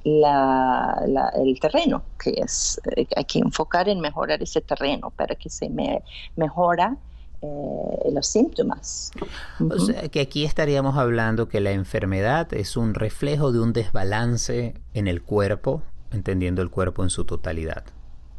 el 0.06 1.60
terreno, 1.60 2.04
que 2.22 2.32
es, 2.38 2.80
eh, 2.96 3.08
hay 3.16 3.26
que 3.26 3.40
enfocar 3.40 3.90
en 3.90 4.00
mejorar 4.00 4.42
ese 4.42 4.62
terreno 4.62 5.10
para 5.10 5.36
que 5.36 5.50
se 5.50 5.70
me, 5.70 6.04
mejora 6.36 6.96
eh, 7.42 8.12
los 8.12 8.28
síntomas. 8.28 9.12
O 9.60 9.80
sea, 9.80 10.08
que 10.10 10.22
aquí 10.22 10.46
estaríamos 10.46 10.98
hablando 10.98 11.50
que 11.50 11.60
la 11.60 11.72
enfermedad 11.72 12.54
es 12.54 12.78
un 12.78 12.94
reflejo 12.94 13.52
de 13.52 13.60
un 13.60 13.74
desbalance 13.74 14.76
en 14.94 15.08
el 15.08 15.24
cuerpo, 15.24 15.82
entendiendo 16.12 16.62
el 16.62 16.70
cuerpo 16.70 17.04
en 17.04 17.10
su 17.10 17.26
totalidad. 17.26 17.84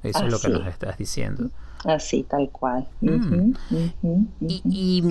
Eso 0.02 0.24
es 0.24 0.32
lo 0.32 0.38
que 0.38 0.48
nos 0.48 0.66
estás 0.68 0.98
diciendo. 0.98 1.50
Así, 1.84 2.22
tal 2.24 2.50
cual. 2.50 2.88
Mm. 3.00 3.52
y, 4.40 5.02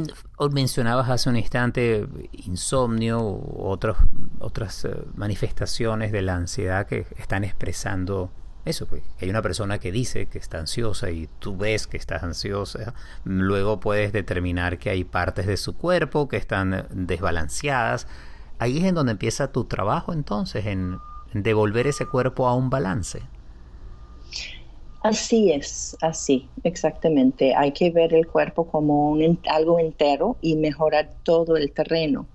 mencionabas 0.52 1.10
hace 1.10 1.30
un 1.30 1.38
instante 1.38 2.08
insomnio 2.32 3.22
u 3.22 3.64
otros, 3.64 3.98
otras 4.40 4.86
eh, 4.86 4.96
manifestaciones 5.16 6.12
de 6.12 6.22
la 6.22 6.36
ansiedad 6.36 6.88
que 6.88 7.06
están 7.18 7.44
expresando 7.44 8.30
eso. 8.66 8.88
Pues. 8.88 9.04
Hay 9.22 9.30
una 9.30 9.42
persona 9.42 9.80
que 9.80 9.92
dice 9.92 10.26
que 10.26 10.38
está 10.38 10.60
ansiosa 10.60 11.12
y 11.12 11.30
tú 11.40 11.56
ves 11.58 11.88
que 11.88 11.98
estás 11.98 12.24
ansiosa. 12.24 12.94
Luego 13.24 13.80
puedes 13.80 14.12
determinar 14.12 14.78
que 14.80 14.90
hay 14.90 15.04
partes 15.04 15.46
de 15.46 15.58
su 15.58 15.78
cuerpo 15.78 16.28
que 16.28 16.38
están 16.38 16.88
desbalanceadas. 16.92 18.08
Ahí 18.60 18.80
es 18.80 18.86
en 18.86 18.96
donde 18.96 19.14
empieza 19.14 19.52
tu 19.52 19.66
trabajo 19.66 20.14
entonces, 20.14 20.66
en 20.66 20.98
devolver 21.34 21.88
ese 21.88 22.06
cuerpo 22.06 22.48
a 22.48 22.56
un 22.56 22.70
balance. 22.70 23.22
Así 25.06 25.52
es, 25.52 25.96
así, 26.02 26.50
exactamente. 26.64 27.54
Hay 27.54 27.74
que 27.74 27.92
ver 27.92 28.12
el 28.16 28.26
cuerpo 28.26 28.66
como 28.66 29.12
un, 29.12 29.40
algo 29.48 29.78
entero 29.78 30.36
y 30.42 30.56
mejorar 30.56 31.12
todo 31.22 31.58
el 31.58 31.72
terreno. 31.72 32.26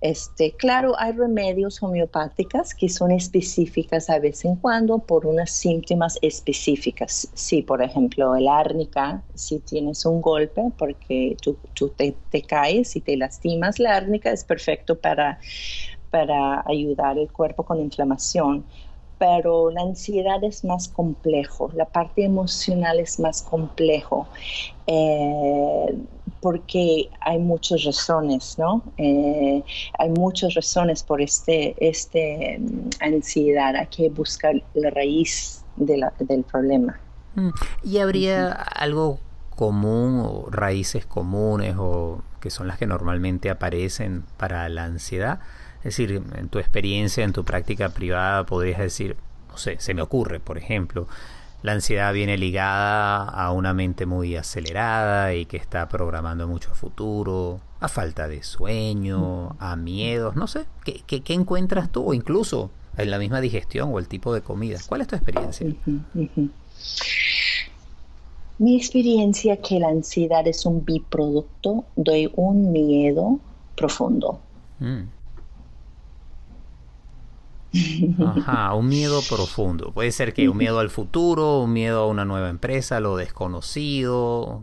Este, 0.00 0.50
claro, 0.56 0.98
hay 0.98 1.12
remedios 1.12 1.80
homeopáticas 1.80 2.74
que 2.74 2.88
son 2.88 3.12
específicas 3.12 4.10
a 4.10 4.18
vez 4.18 4.44
en 4.44 4.56
cuando 4.56 4.98
por 4.98 5.26
unas 5.26 5.52
síntomas 5.52 6.18
específicas. 6.22 7.28
Sí, 7.34 7.62
por 7.62 7.80
ejemplo, 7.80 8.34
el 8.34 8.48
árnica, 8.48 9.22
si 9.34 9.60
tienes 9.60 10.04
un 10.04 10.20
golpe 10.20 10.60
porque 10.76 11.36
tú, 11.40 11.88
te, 11.90 12.16
te, 12.30 12.42
caes 12.42 12.96
y 12.96 13.00
te 13.00 13.16
lastimas, 13.16 13.78
la 13.78 13.94
árnica 13.94 14.32
es 14.32 14.42
perfecto 14.42 14.98
para, 14.98 15.38
para 16.10 16.64
ayudar 16.66 17.16
el 17.16 17.30
cuerpo 17.30 17.62
con 17.62 17.78
inflamación 17.78 18.64
pero 19.22 19.70
la 19.70 19.82
ansiedad 19.82 20.42
es 20.42 20.64
más 20.64 20.88
complejo, 20.88 21.70
la 21.76 21.84
parte 21.84 22.24
emocional 22.24 22.98
es 22.98 23.20
más 23.20 23.40
complejo, 23.40 24.26
eh, 24.88 25.96
porque 26.40 27.08
hay 27.20 27.38
muchas 27.38 27.84
razones, 27.84 28.58
¿no? 28.58 28.82
Eh, 28.96 29.62
hay 29.96 30.10
muchas 30.10 30.54
razones 30.54 31.04
por 31.04 31.22
este, 31.22 31.76
este 31.78 32.58
mm, 32.58 32.90
ansiedad, 32.98 33.76
hay 33.76 33.86
que 33.86 34.08
buscar 34.08 34.60
la 34.74 34.90
raíz 34.90 35.64
del 35.76 36.42
problema. 36.42 36.98
Mm. 37.36 37.50
¿Y 37.84 37.98
habría 37.98 38.50
algo 38.50 39.20
común 39.54 40.20
o 40.26 40.50
raíces 40.50 41.06
comunes 41.06 41.76
o 41.78 42.22
que 42.40 42.50
son 42.50 42.66
las 42.66 42.76
que 42.76 42.86
normalmente 42.86 43.50
aparecen 43.50 44.24
para 44.36 44.68
la 44.68 44.82
ansiedad? 44.82 45.38
Es 45.84 45.96
decir, 45.96 46.22
en 46.36 46.48
tu 46.48 46.58
experiencia, 46.58 47.24
en 47.24 47.32
tu 47.32 47.44
práctica 47.44 47.88
privada, 47.88 48.44
podrías 48.44 48.78
decir, 48.78 49.16
no 49.48 49.56
sé, 49.56 49.76
se 49.80 49.94
me 49.94 50.02
ocurre, 50.02 50.38
por 50.40 50.58
ejemplo, 50.58 51.08
la 51.62 51.72
ansiedad 51.72 52.12
viene 52.12 52.36
ligada 52.38 53.24
a 53.24 53.52
una 53.52 53.72
mente 53.72 54.04
muy 54.06 54.36
acelerada 54.36 55.34
y 55.34 55.46
que 55.46 55.56
está 55.56 55.88
programando 55.88 56.48
mucho 56.48 56.70
a 56.72 56.74
futuro, 56.74 57.60
a 57.80 57.88
falta 57.88 58.28
de 58.28 58.42
sueño, 58.42 59.56
a 59.60 59.76
miedos, 59.76 60.34
no 60.34 60.46
sé, 60.46 60.66
¿qué, 60.84 61.02
qué, 61.20 61.34
encuentras 61.34 61.90
tú? 61.90 62.04
O 62.10 62.14
incluso 62.14 62.70
en 62.96 63.10
la 63.10 63.18
misma 63.18 63.40
digestión 63.40 63.90
o 63.92 63.98
el 63.98 64.08
tipo 64.08 64.34
de 64.34 64.42
comida. 64.42 64.78
¿Cuál 64.88 65.02
es 65.02 65.08
tu 65.08 65.16
experiencia? 65.16 65.66
Mi 68.58 68.76
experiencia 68.76 69.56
que 69.56 69.78
la 69.78 69.88
ansiedad 69.88 70.46
es 70.46 70.66
un 70.66 70.84
biproducto 70.84 71.84
de 71.96 72.30
un 72.34 72.72
miedo 72.72 73.38
profundo. 73.76 74.40
Mm. 74.80 75.02
Ajá, 78.26 78.74
un 78.74 78.88
miedo 78.88 79.20
profundo. 79.28 79.92
Puede 79.92 80.12
ser 80.12 80.34
que 80.34 80.48
un 80.48 80.56
miedo 80.58 80.78
al 80.78 80.90
futuro, 80.90 81.60
un 81.60 81.72
miedo 81.72 82.02
a 82.02 82.06
una 82.06 82.24
nueva 82.24 82.50
empresa, 82.50 83.00
lo 83.00 83.16
desconocido, 83.16 84.62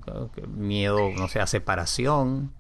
miedo, 0.56 1.10
no 1.18 1.28
sé, 1.28 1.40
a 1.40 1.48
separación. 1.48 2.52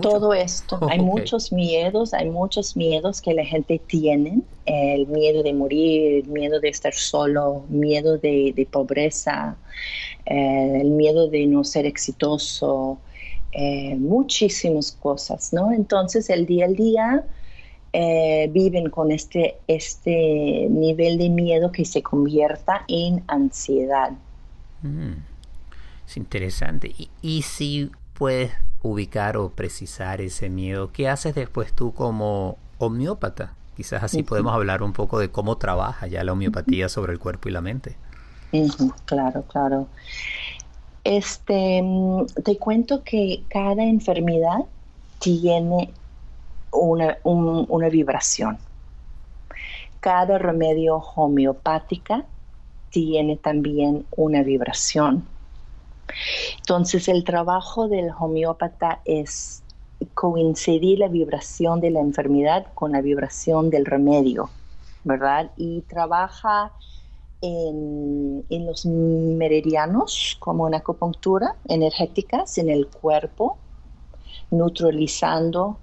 Todo 0.00 0.32
esto, 0.32 0.78
hay 0.90 1.00
muchos 1.00 1.52
miedos, 1.52 2.14
hay 2.14 2.30
muchos 2.30 2.76
miedos 2.76 3.20
que 3.20 3.34
la 3.34 3.44
gente 3.44 3.80
tiene, 3.86 4.40
el 4.64 5.06
miedo 5.06 5.42
de 5.42 5.52
morir, 5.52 6.24
el 6.24 6.28
miedo 6.30 6.60
de 6.60 6.68
estar 6.68 6.94
solo, 6.94 7.64
miedo 7.68 8.18
de, 8.18 8.66
pobreza, 8.70 9.56
eh, 10.26 10.80
el 10.80 10.90
miedo 10.90 11.28
de 11.28 11.46
no 11.46 11.64
ser 11.64 11.84
exitoso, 11.86 12.98
eh, 13.52 13.96
muchísimas 13.96 14.92
cosas, 14.92 15.52
¿no? 15.52 15.72
Entonces 15.72 16.30
el 16.30 16.46
día 16.46 16.66
al 16.66 16.76
día 16.76 17.24
eh, 17.92 18.50
viven 18.52 18.90
con 18.90 19.10
este, 19.10 19.56
este 19.66 20.66
nivel 20.68 21.16
de 21.16 21.30
miedo 21.30 21.72
que 21.72 21.84
se 21.84 22.02
convierta 22.02 22.84
en 22.86 23.24
ansiedad. 23.26 24.12
Mm, 24.82 25.12
es 26.06 26.16
interesante. 26.16 26.94
Y, 27.22 27.42
si 27.42 27.90
puedes 28.12 28.52
ubicar 28.82 29.36
o 29.36 29.50
precisar 29.50 30.20
ese 30.20 30.50
miedo, 30.50 30.92
¿qué 30.92 31.08
haces 31.08 31.34
después 31.34 31.72
tú 31.72 31.94
como 31.94 32.58
homeópata? 32.78 33.54
Quizás 33.76 34.02
así 34.02 34.22
podemos 34.22 34.52
hablar 34.52 34.82
un 34.82 34.92
poco 34.92 35.18
de 35.18 35.30
cómo 35.30 35.56
trabaja 35.56 36.06
ya 36.08 36.24
la 36.24 36.32
homeopatía 36.32 36.88
sobre 36.88 37.12
el 37.12 37.18
cuerpo 37.18 37.48
y 37.48 37.52
la 37.52 37.60
mente. 37.60 37.96
claro, 39.06 39.44
claro. 39.44 39.86
Este, 41.04 41.80
mm, 41.82 42.26
te 42.44 42.58
cuento 42.58 43.02
que 43.02 43.44
cada 43.48 43.84
enfermedad 43.84 44.58
tiene 45.20 45.90
una, 46.72 47.88
vibración. 47.88 48.58
Cada 50.00 50.38
remedio 50.38 50.96
homeopática 50.96 52.24
tiene 52.90 53.36
también 53.36 54.06
una 54.16 54.42
vibración. 54.42 55.26
Entonces 56.58 57.08
el 57.08 57.24
trabajo 57.24 57.88
del 57.88 58.10
homeópata 58.18 59.00
es 59.04 59.62
coincidir 60.14 61.00
la 61.00 61.08
vibración 61.08 61.80
de 61.80 61.90
la 61.90 62.00
enfermedad 62.00 62.66
con 62.74 62.92
la 62.92 63.00
vibración 63.00 63.68
del 63.68 63.84
remedio, 63.84 64.48
¿verdad? 65.04 65.50
Y 65.56 65.82
trabaja 65.82 66.72
en, 67.40 68.44
en 68.48 68.66
los 68.66 68.86
meridianos 68.86 70.36
como 70.40 70.64
una 70.64 70.78
acupuntura 70.78 71.56
energéticas 71.66 72.58
en 72.58 72.70
el 72.70 72.86
cuerpo, 72.86 73.58
neutralizando 74.50 75.78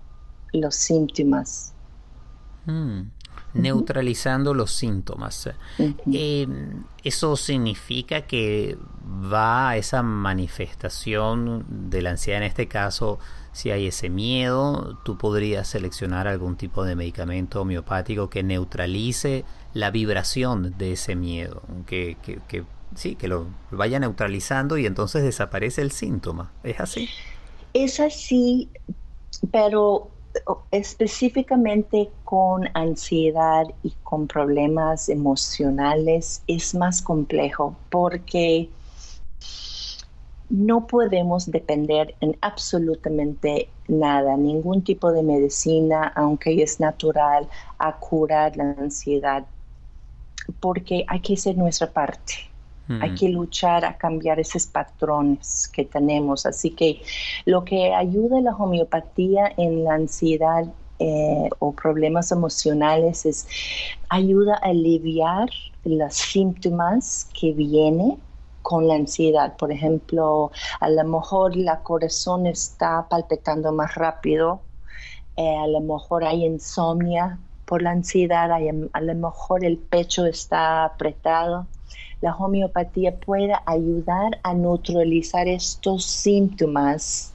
los 0.57 0.75
síntomas. 0.75 1.73
Mm, 2.65 3.01
neutralizando 3.53 4.53
los 4.53 4.71
síntomas. 4.71 5.49
Eh, 6.11 6.47
eso 7.03 7.35
significa 7.35 8.21
que 8.21 8.77
va 9.05 9.69
a 9.69 9.77
esa 9.77 10.03
manifestación 10.03 11.65
de 11.89 12.01
la 12.01 12.11
ansiedad, 12.11 12.41
en 12.41 12.47
este 12.47 12.67
caso, 12.67 13.19
si 13.53 13.71
hay 13.71 13.87
ese 13.87 14.09
miedo, 14.09 14.99
tú 15.05 15.17
podrías 15.17 15.67
seleccionar 15.67 16.27
algún 16.27 16.57
tipo 16.57 16.83
de 16.83 16.95
medicamento 16.95 17.61
homeopático 17.61 18.29
que 18.29 18.43
neutralice 18.43 19.45
la 19.73 19.91
vibración 19.91 20.75
de 20.77 20.93
ese 20.93 21.15
miedo, 21.15 21.61
que, 21.85 22.17
que, 22.21 22.39
que 22.47 22.65
sí, 22.95 23.15
que 23.15 23.27
lo 23.27 23.47
vaya 23.71 23.99
neutralizando 23.99 24.77
y 24.77 24.85
entonces 24.85 25.23
desaparece 25.23 25.81
el 25.81 25.91
síntoma. 25.91 26.51
¿Es 26.63 26.79
así? 26.79 27.09
Es 27.73 27.99
así, 27.99 28.69
pero 29.51 30.11
específicamente 30.71 32.09
con 32.23 32.69
ansiedad 32.73 33.65
y 33.83 33.93
con 34.03 34.27
problemas 34.27 35.09
emocionales 35.09 36.43
es 36.47 36.75
más 36.75 37.01
complejo 37.01 37.75
porque 37.89 38.69
no 40.49 40.87
podemos 40.87 41.49
depender 41.49 42.15
en 42.21 42.37
absolutamente 42.41 43.69
nada, 43.87 44.37
ningún 44.37 44.83
tipo 44.83 45.11
de 45.11 45.23
medicina, 45.23 46.11
aunque 46.15 46.61
es 46.61 46.79
natural, 46.79 47.47
a 47.77 47.97
curar 47.97 48.55
la 48.57 48.71
ansiedad, 48.71 49.45
porque 50.59 51.03
hay 51.07 51.19
que 51.19 51.33
hacer 51.33 51.57
nuestra 51.57 51.91
parte. 51.91 52.54
Hay 53.01 53.15
que 53.15 53.29
luchar 53.29 53.83
a 53.83 53.97
cambiar 53.97 54.39
esos 54.39 54.67
patrones 54.67 55.67
que 55.73 55.85
tenemos. 55.85 56.45
Así 56.45 56.69
que 56.69 57.01
lo 57.45 57.65
que 57.65 57.93
ayuda 57.93 58.37
a 58.37 58.41
la 58.41 58.55
homeopatía 58.55 59.51
en 59.57 59.83
la 59.83 59.95
ansiedad 59.95 60.65
eh, 60.99 61.49
o 61.59 61.73
problemas 61.73 62.31
emocionales 62.31 63.25
es 63.25 63.47
ayuda 64.09 64.55
a 64.61 64.69
aliviar 64.69 65.49
los 65.83 66.13
síntomas 66.13 67.27
que 67.33 67.53
vienen 67.53 68.17
con 68.61 68.87
la 68.87 68.95
ansiedad. 68.95 69.55
Por 69.57 69.71
ejemplo, 69.71 70.51
a 70.79 70.89
lo 70.89 71.03
mejor 71.03 71.55
la 71.55 71.81
corazón 71.81 72.47
está 72.47 73.07
palpitando 73.09 73.71
más 73.71 73.93
rápido, 73.95 74.61
eh, 75.37 75.55
a 75.57 75.67
lo 75.67 75.81
mejor 75.81 76.23
hay 76.23 76.45
insomnia 76.45 77.37
por 77.65 77.81
la 77.81 77.91
ansiedad, 77.91 78.51
a 78.51 79.01
lo 79.01 79.15
mejor 79.15 79.65
el 79.65 79.77
pecho 79.77 80.25
está 80.25 80.85
apretado. 80.85 81.67
La 82.21 82.35
homeopatía 82.35 83.15
puede 83.15 83.53
ayudar 83.65 84.39
a 84.43 84.53
neutralizar 84.53 85.47
estos 85.47 86.05
síntomas 86.05 87.33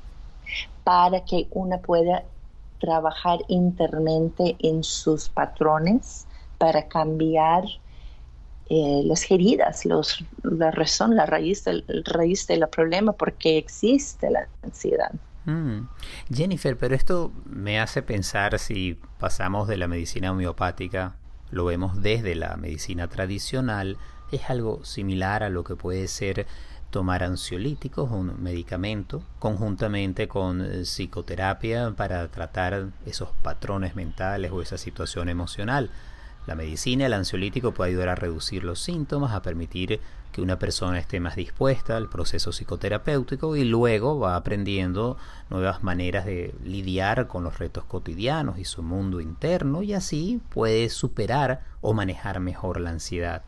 para 0.85 1.25
que 1.25 1.47
uno 1.53 1.81
pueda 1.81 2.25
trabajar 2.81 3.41
internamente 3.49 4.57
en 4.59 4.83
sus 4.83 5.29
patrones 5.29 6.27
para 6.59 6.89
cambiar 6.89 7.65
eh, 8.73 9.03
las 9.05 9.31
heridas, 9.31 9.85
los, 9.85 10.25
la 10.43 10.71
razón, 10.71 11.17
la 11.17 11.27
raíz 11.27 11.65
del, 11.65 11.85
raíz 12.05 12.47
del 12.47 12.67
problema, 12.69 13.13
porque 13.13 13.59
existe 13.59 14.31
la 14.31 14.49
ansiedad. 14.63 15.13
Mm. 15.45 15.89
Jennifer, 16.33 16.77
pero 16.77 16.95
esto 16.95 17.33
me 17.47 17.81
hace 17.81 18.03
pensar 18.03 18.59
si 18.59 18.99
pasamos 19.19 19.67
de 19.67 19.77
la 19.77 19.89
medicina 19.89 20.31
homeopática, 20.31 21.17
lo 21.51 21.65
vemos 21.65 22.01
desde 22.01 22.35
la 22.37 22.57
medicina 22.57 23.09
tradicional, 23.09 23.99
es 24.33 24.51
algo 24.51 24.85
similar 24.85 25.43
a 25.43 25.51
lo 25.51 25.65
que 25.65 25.77
puede 25.77 26.09
ser 26.09 26.47
tomar 26.91 27.23
ansiolíticos, 27.23 28.11
un 28.11 28.43
medicamento, 28.43 29.23
conjuntamente 29.39 30.29
con 30.29 30.61
eh, 30.61 30.85
psicoterapia 30.85 31.93
para 31.97 32.29
tratar 32.29 32.89
esos 33.07 33.29
patrones 33.43 33.95
mentales 33.95 34.51
o 34.51 34.61
esa 34.61 34.77
situación 34.77 35.29
emocional. 35.29 35.91
La 36.47 36.55
medicina, 36.55 37.07
el 37.07 37.13
ansiolítico 37.13 37.73
puede 37.73 37.91
ayudar 37.91 38.09
a 38.09 38.15
reducir 38.15 38.65
los 38.65 38.81
síntomas, 38.81 39.33
a 39.33 39.43
permitir 39.43 40.01
que 40.33 40.41
una 40.41 40.59
persona 40.59 40.99
esté 40.99 41.21
más 41.21 41.37
dispuesta 41.37 41.97
al 41.97 42.09
proceso 42.09 42.53
psicoterapéutico 42.53 43.57
y 43.57 43.65
luego 43.65 44.19
va 44.19 44.37
aprendiendo 44.37 45.17
nuevas 45.49 45.83
maneras 45.83 46.25
de 46.25 46.55
lidiar 46.65 47.27
con 47.27 47.45
los 47.45 47.59
retos 47.59 47.85
cotidianos 47.85 48.59
y 48.59 48.65
su 48.65 48.83
mundo 48.83 49.21
interno 49.21 49.83
y 49.83 49.93
así 49.93 50.41
puede 50.49 50.89
superar 50.89 51.63
o 51.81 51.93
manejar 51.93 52.41
mejor 52.41 52.81
la 52.81 52.91
ansiedad. 52.91 53.43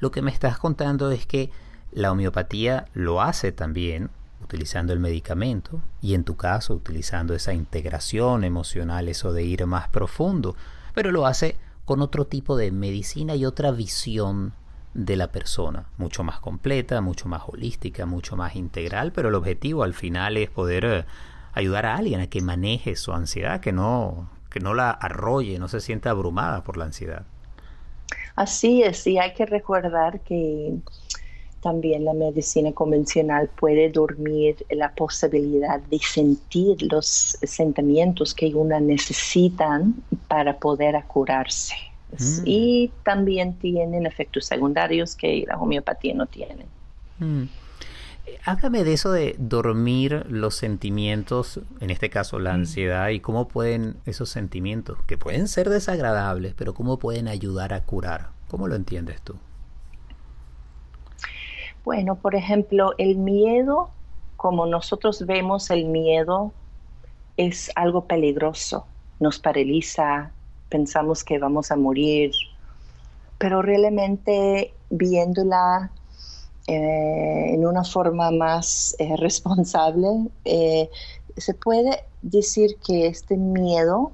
Lo 0.00 0.10
que 0.10 0.22
me 0.22 0.30
estás 0.30 0.58
contando 0.58 1.10
es 1.10 1.26
que 1.26 1.50
la 1.92 2.12
homeopatía 2.12 2.86
lo 2.94 3.22
hace 3.22 3.52
también 3.52 4.10
utilizando 4.42 4.92
el 4.92 5.00
medicamento 5.00 5.80
y 6.02 6.14
en 6.14 6.24
tu 6.24 6.36
caso 6.36 6.74
utilizando 6.74 7.34
esa 7.34 7.54
integración 7.54 8.44
emocional, 8.44 9.08
eso 9.08 9.32
de 9.32 9.44
ir 9.44 9.66
más 9.66 9.88
profundo, 9.88 10.56
pero 10.94 11.10
lo 11.10 11.26
hace 11.26 11.56
con 11.84 12.02
otro 12.02 12.26
tipo 12.26 12.56
de 12.56 12.70
medicina 12.70 13.34
y 13.34 13.46
otra 13.46 13.70
visión 13.70 14.52
de 14.92 15.16
la 15.16 15.30
persona, 15.30 15.86
mucho 15.98 16.24
más 16.24 16.40
completa, 16.40 17.00
mucho 17.00 17.28
más 17.28 17.42
holística, 17.46 18.06
mucho 18.06 18.36
más 18.36 18.56
integral, 18.56 19.12
pero 19.12 19.28
el 19.28 19.34
objetivo 19.34 19.82
al 19.82 19.94
final 19.94 20.36
es 20.36 20.50
poder 20.50 20.84
eh, 20.84 21.04
ayudar 21.52 21.86
a 21.86 21.96
alguien 21.96 22.20
a 22.20 22.28
que 22.28 22.40
maneje 22.40 22.96
su 22.96 23.12
ansiedad, 23.12 23.60
que 23.60 23.72
no, 23.72 24.30
que 24.50 24.60
no 24.60 24.74
la 24.74 24.90
arrolle, 24.90 25.58
no 25.58 25.68
se 25.68 25.80
sienta 25.80 26.10
abrumada 26.10 26.64
por 26.64 26.76
la 26.76 26.86
ansiedad. 26.86 27.26
Así 28.36 28.82
es, 28.82 29.06
y 29.06 29.18
hay 29.18 29.32
que 29.32 29.46
recordar 29.46 30.20
que 30.20 30.74
también 31.62 32.04
la 32.04 32.12
medicina 32.12 32.70
convencional 32.72 33.48
puede 33.48 33.90
dormir 33.90 34.64
la 34.70 34.94
posibilidad 34.94 35.80
de 35.80 35.98
sentir 35.98 36.76
los 36.92 37.38
sentimientos 37.42 38.34
que 38.34 38.54
uno 38.54 38.78
necesitan 38.78 39.94
para 40.28 40.58
poder 40.58 41.02
curarse. 41.06 41.74
Mm. 42.12 42.42
Y 42.44 42.92
también 43.02 43.54
tienen 43.54 44.06
efectos 44.06 44.46
secundarios 44.46 45.16
que 45.16 45.44
la 45.48 45.56
homeopatía 45.56 46.14
no 46.14 46.26
tiene. 46.26 46.66
Mm. 47.18 47.44
Háblame 48.44 48.84
de 48.84 48.92
eso 48.92 49.12
de 49.12 49.34
dormir 49.38 50.24
los 50.28 50.54
sentimientos, 50.54 51.60
en 51.80 51.90
este 51.90 52.10
caso 52.10 52.38
la 52.38 52.52
mm. 52.52 52.54
ansiedad, 52.54 53.08
y 53.08 53.20
cómo 53.20 53.48
pueden 53.48 53.96
esos 54.06 54.28
sentimientos, 54.30 54.98
que 55.06 55.18
pueden 55.18 55.48
ser 55.48 55.68
desagradables, 55.68 56.54
pero 56.54 56.74
cómo 56.74 56.98
pueden 56.98 57.28
ayudar 57.28 57.72
a 57.72 57.82
curar. 57.82 58.30
¿Cómo 58.48 58.68
lo 58.68 58.76
entiendes 58.76 59.20
tú? 59.22 59.36
Bueno, 61.84 62.16
por 62.16 62.34
ejemplo, 62.34 62.94
el 62.98 63.16
miedo, 63.16 63.90
como 64.36 64.66
nosotros 64.66 65.24
vemos 65.26 65.70
el 65.70 65.84
miedo, 65.84 66.52
es 67.36 67.70
algo 67.74 68.06
peligroso, 68.06 68.86
nos 69.20 69.38
paraliza, 69.38 70.30
pensamos 70.68 71.22
que 71.22 71.38
vamos 71.38 71.70
a 71.70 71.76
morir, 71.76 72.32
pero 73.38 73.62
realmente 73.62 74.72
viéndola 74.90 75.90
eh, 76.68 77.54
en 77.54 77.64
una 77.64 77.84
forma 77.84 78.30
más 78.30 78.96
eh, 78.98 79.16
responsable, 79.18 80.08
eh, 80.44 80.90
se 81.36 81.54
puede 81.54 82.04
decir 82.22 82.76
que 82.84 83.06
este 83.06 83.36
miedo 83.36 84.12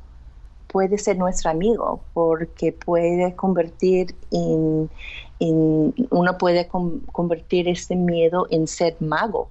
puede 0.66 0.98
ser 0.98 1.16
nuestro 1.18 1.50
amigo 1.50 2.02
porque 2.12 2.72
puede 2.72 3.34
convertir 3.36 4.14
en, 4.30 4.90
uno 6.10 6.38
puede 6.38 6.68
convertir 6.68 7.68
este 7.68 7.96
miedo 7.96 8.46
en 8.50 8.66
ser 8.66 8.96
mago, 9.00 9.48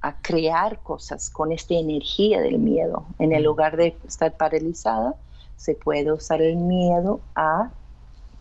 a 0.00 0.16
crear 0.20 0.78
cosas 0.82 1.28
con 1.30 1.50
esta 1.50 1.74
energía 1.74 2.40
del 2.40 2.58
miedo. 2.58 3.04
En 3.18 3.32
el 3.32 3.42
lugar 3.42 3.76
de 3.76 3.96
estar 4.06 4.36
paralizada, 4.36 5.14
se 5.56 5.74
puede 5.74 6.12
usar 6.12 6.40
el 6.40 6.56
miedo 6.56 7.20
a 7.34 7.70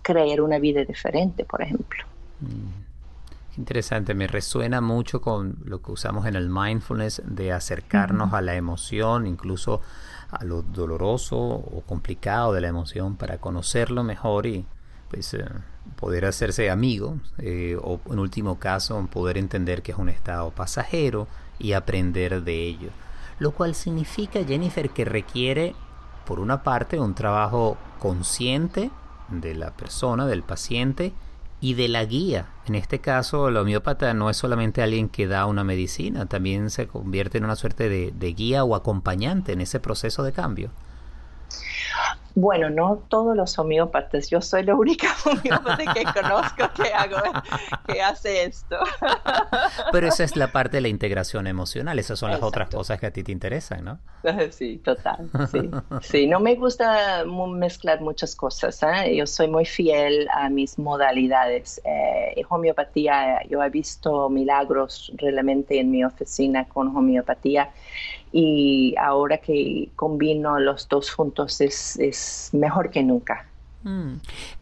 crear 0.01 0.41
una 0.41 0.59
vida 0.59 0.83
diferente, 0.83 1.45
por 1.45 1.61
ejemplo. 1.63 2.03
Mm. 2.41 2.84
Interesante, 3.57 4.13
me 4.13 4.27
resuena 4.27 4.81
mucho 4.81 5.21
con 5.21 5.57
lo 5.63 5.81
que 5.81 5.91
usamos 5.91 6.25
en 6.25 6.35
el 6.35 6.49
mindfulness 6.49 7.21
de 7.25 7.53
acercarnos 7.53 8.33
a 8.33 8.41
la 8.41 8.55
emoción, 8.55 9.27
incluso 9.27 9.81
a 10.29 10.43
lo 10.43 10.61
doloroso 10.61 11.37
o 11.37 11.83
complicado 11.85 12.51
de 12.51 12.61
la 12.61 12.67
emoción 12.67 13.15
para 13.15 13.37
conocerlo 13.37 14.03
mejor 14.03 14.45
y 14.45 14.65
pues 15.09 15.33
eh, 15.35 15.45
poder 15.95 16.25
hacerse 16.25 16.69
amigo 16.69 17.17
eh, 17.37 17.77
o 17.81 18.01
en 18.09 18.19
último 18.19 18.59
caso 18.59 19.07
poder 19.11 19.37
entender 19.37 19.81
que 19.81 19.93
es 19.93 19.97
un 19.97 20.09
estado 20.09 20.51
pasajero 20.51 21.27
y 21.57 21.73
aprender 21.73 22.43
de 22.43 22.63
ello. 22.63 22.89
Lo 23.39 23.51
cual 23.51 23.75
significa, 23.75 24.43
Jennifer, 24.43 24.89
que 24.89 25.05
requiere 25.05 25.75
por 26.25 26.39
una 26.39 26.63
parte 26.63 26.99
un 26.99 27.15
trabajo 27.15 27.77
consciente 27.99 28.91
de 29.29 29.55
la 29.55 29.71
persona, 29.71 30.25
del 30.25 30.43
paciente, 30.43 31.13
y 31.65 31.73
de 31.73 31.87
la 31.87 32.05
guía. 32.05 32.45
En 32.67 32.75
este 32.75 33.01
caso, 33.01 33.47
el 33.47 33.57
homeópata 33.57 34.13
no 34.13 34.29
es 34.29 34.37
solamente 34.37 34.83
alguien 34.83 35.09
que 35.09 35.25
da 35.25 35.47
una 35.47 35.63
medicina, 35.63 36.27
también 36.27 36.69
se 36.69 36.85
convierte 36.85 37.39
en 37.39 37.43
una 37.43 37.55
suerte 37.55 37.89
de, 37.89 38.13
de 38.15 38.33
guía 38.33 38.63
o 38.63 38.75
acompañante 38.75 39.53
en 39.53 39.61
ese 39.61 39.79
proceso 39.79 40.21
de 40.21 40.31
cambio. 40.31 40.69
Bueno, 42.35 42.69
no 42.69 42.97
todos 43.07 43.35
los 43.35 43.57
homeópatas. 43.57 44.29
Yo 44.29 44.41
soy 44.41 44.63
la 44.63 44.75
única 44.75 45.07
homeópata 45.25 45.93
que 45.93 46.03
conozco 46.03 46.69
que, 46.75 46.93
hago, 46.93 47.17
que 47.87 48.01
hace 48.01 48.43
esto. 48.43 48.77
Pero 49.93 50.07
esa 50.07 50.25
es 50.25 50.35
la 50.35 50.51
parte 50.51 50.77
de 50.77 50.81
la 50.81 50.89
integración 50.89 51.47
emocional. 51.47 51.97
Esas 51.97 52.19
son 52.19 52.31
las 52.31 52.43
otras 52.43 52.69
cosas 52.69 52.99
que 52.99 53.05
a 53.05 53.11
ti 53.11 53.23
te 53.23 53.31
interesan, 53.31 53.85
¿no? 53.85 53.99
Sí, 54.51 54.77
total. 54.83 55.29
Sí, 55.49 55.69
sí. 56.01 56.27
no 56.27 56.39
me 56.39 56.55
gusta 56.55 57.23
mezclar 57.25 58.01
muchas 58.01 58.35
cosas. 58.35 58.83
¿eh? 58.83 59.15
Yo 59.15 59.25
soy 59.27 59.47
muy 59.47 59.65
fiel 59.65 60.27
a 60.33 60.49
mis 60.49 60.77
modalidades. 60.77 61.79
Eh, 61.85 62.33
en 62.35 62.45
homeopatía, 62.49 63.43
yo 63.47 63.63
he 63.63 63.69
visto 63.69 64.29
milagros 64.29 65.11
realmente 65.15 65.79
en 65.79 65.89
mi 65.89 66.03
oficina 66.03 66.65
con 66.65 66.95
homeopatía 66.95 67.71
y 68.37 68.93
ahora 68.99 69.37
que 69.37 69.87
combino 69.95 70.59
los 70.59 70.89
dos 70.89 71.09
juntos 71.09 71.61
es, 71.61 72.49
mejor 72.51 72.89
que 72.89 73.01
nunca. 73.01 73.47
Mm. 73.83 74.15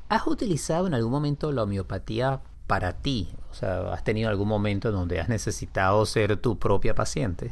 ¿Has 0.09 0.27
utilizado 0.27 0.85
en 0.85 0.93
algún 0.93 1.11
momento 1.11 1.51
la 1.51 1.63
homeopatía 1.63 2.39
para 2.67 2.93
ti? 2.93 3.29
O 3.49 3.55
sea, 3.55 3.91
¿has 3.91 4.03
tenido 4.03 4.29
algún 4.29 4.47
momento 4.47 4.91
donde 4.91 5.19
has 5.19 5.27
necesitado 5.27 6.05
ser 6.05 6.37
tu 6.37 6.59
propia 6.59 6.93
paciente? 6.93 7.49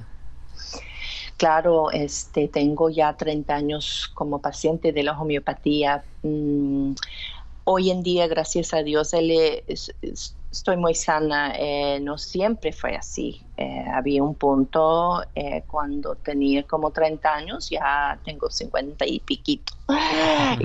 claro, 1.38 1.90
este, 1.90 2.48
tengo 2.48 2.92
ya 2.92 3.18
30 3.18 3.56
años 3.56 4.12
como 4.14 4.42
paciente 4.42 4.92
de 4.92 5.02
la 5.02 5.20
homeopatía. 5.20 6.04
Mm, 6.22 6.92
hoy 7.64 7.90
en 7.90 8.04
día, 8.04 8.28
gracias 8.28 8.76
a 8.76 8.84
Dios, 8.84 9.12
él 9.16 9.32
es, 9.66 9.92
estoy 10.52 10.78
muy 10.78 10.94
sana. 10.94 11.54
Eh, 11.58 12.00
no 12.02 12.18
siempre 12.18 12.72
fue 12.74 12.96
así. 12.96 13.42
Eh, 13.58 13.86
había 13.94 14.24
un 14.24 14.36
punto 14.36 15.24
eh, 15.36 15.64
cuando 15.68 16.16
tenía 16.16 16.64
como 16.64 16.92
30 16.92 17.34
años, 17.34 17.70
ya 17.70 18.20
tengo 18.26 18.50
50 18.50 19.06
y 19.06 19.20
piquito, 19.20 19.74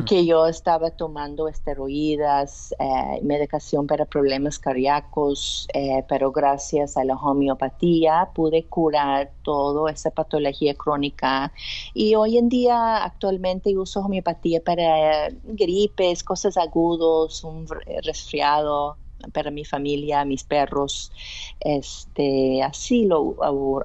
que 0.06 0.24
yo 0.24 0.46
estaba 0.46 0.90
tomando 0.90 1.46
esteroides, 1.46 2.74
medicación 3.22 3.86
para 3.86 4.06
problemas 4.06 4.58
cardíacos, 4.58 5.68
pero 6.08 6.32
gracias 6.32 6.96
a 6.96 7.04
la 7.04 7.16
homeopatía 7.16 8.30
pude 8.34 8.64
curar 8.64 9.30
toda 9.42 9.90
esa 9.92 10.10
patología 10.10 10.74
crónica. 10.74 11.52
Y 11.92 12.14
hoy 12.14 12.38
en 12.38 12.48
día 12.48 13.04
actualmente 13.04 13.76
uso 13.76 14.00
homeopatía 14.00 14.62
para 14.64 15.28
gripes, 15.44 16.24
cosas 16.24 16.56
agudos, 16.56 17.44
un 17.44 17.66
resfriado 18.02 18.96
para 19.32 19.50
mi 19.50 19.64
familia, 19.64 20.24
mis 20.24 20.44
perros, 20.44 21.12
este, 21.60 22.62
así 22.62 23.06
lo 23.06 23.36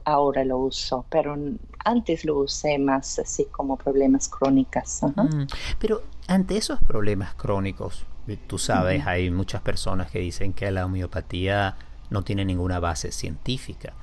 ahora 0.05 0.43
lo 0.45 0.57
uso, 0.57 1.05
pero 1.09 1.35
antes 1.83 2.25
lo 2.25 2.39
usé 2.39 2.77
más 2.77 3.19
así 3.19 3.45
como 3.51 3.77
problemas 3.77 4.29
crónicos. 4.29 5.01
Mm, 5.03 5.43
pero 5.79 6.03
ante 6.27 6.57
esos 6.57 6.79
problemas 6.81 7.33
crónicos, 7.35 8.05
eh, 8.27 8.37
tú 8.47 8.57
sabes, 8.57 9.05
hay 9.05 9.31
muchas 9.31 9.61
personas 9.61 10.11
que 10.11 10.19
dicen 10.19 10.53
que 10.53 10.69
la 10.71 10.85
homeopatía 10.85 11.75
no 12.09 12.23
tiene 12.23 12.45
ninguna 12.45 12.79
base 12.79 13.11
científica. 13.11 13.93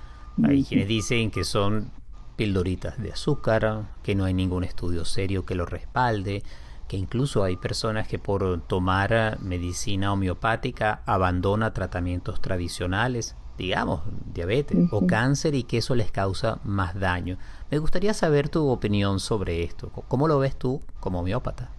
Hay 0.42 0.62
quienes 0.64 0.86
dicen 0.86 1.30
que 1.30 1.44
son 1.44 1.90
pildoritas 2.36 3.02
de 3.02 3.12
azúcar, 3.12 3.86
que 4.02 4.14
no 4.14 4.24
hay 4.24 4.34
ningún 4.34 4.62
estudio 4.62 5.04
serio 5.04 5.44
que 5.44 5.56
lo 5.56 5.66
respalde 5.66 6.42
que 6.88 6.96
incluso 6.96 7.44
hay 7.44 7.56
personas 7.56 8.08
que 8.08 8.18
por 8.18 8.62
tomar 8.62 9.38
medicina 9.40 10.12
homeopática 10.12 11.02
abandona 11.04 11.74
tratamientos 11.74 12.40
tradicionales, 12.40 13.36
digamos, 13.58 14.00
diabetes 14.32 14.78
o 14.90 15.06
cáncer 15.06 15.54
y 15.54 15.64
que 15.64 15.78
eso 15.78 15.94
les 15.94 16.10
causa 16.10 16.60
más 16.64 16.98
daño. 16.98 17.36
Me 17.70 17.78
gustaría 17.78 18.14
saber 18.14 18.48
tu 18.48 18.68
opinión 18.68 19.20
sobre 19.20 19.62
esto. 19.62 19.90
¿Cómo 20.08 20.28
lo 20.28 20.38
ves 20.38 20.56
tú 20.56 20.80
como 21.00 21.20
homeópata? 21.20 21.70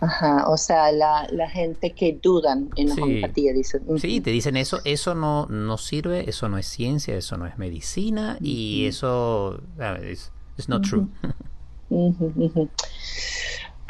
Ajá, 0.00 0.48
o 0.48 0.56
sea, 0.56 0.92
la, 0.92 1.26
gente 1.50 1.92
que 1.92 2.18
dudan 2.22 2.70
en 2.76 2.90
la 2.90 2.94
homeopatía 3.02 3.52
dicen. 3.52 3.82
Sí, 3.98 4.20
te 4.20 4.30
dicen 4.30 4.56
eso, 4.56 4.80
eso 4.84 5.14
no, 5.14 5.46
no 5.46 5.76
sirve, 5.78 6.28
eso 6.28 6.48
no 6.48 6.58
es 6.58 6.66
ciencia, 6.66 7.16
eso 7.16 7.36
no 7.36 7.46
es 7.46 7.58
medicina 7.58 8.36
y 8.40 8.86
eso 8.86 9.60
es 10.56 10.68
not 10.68 10.86
true. 10.86 11.08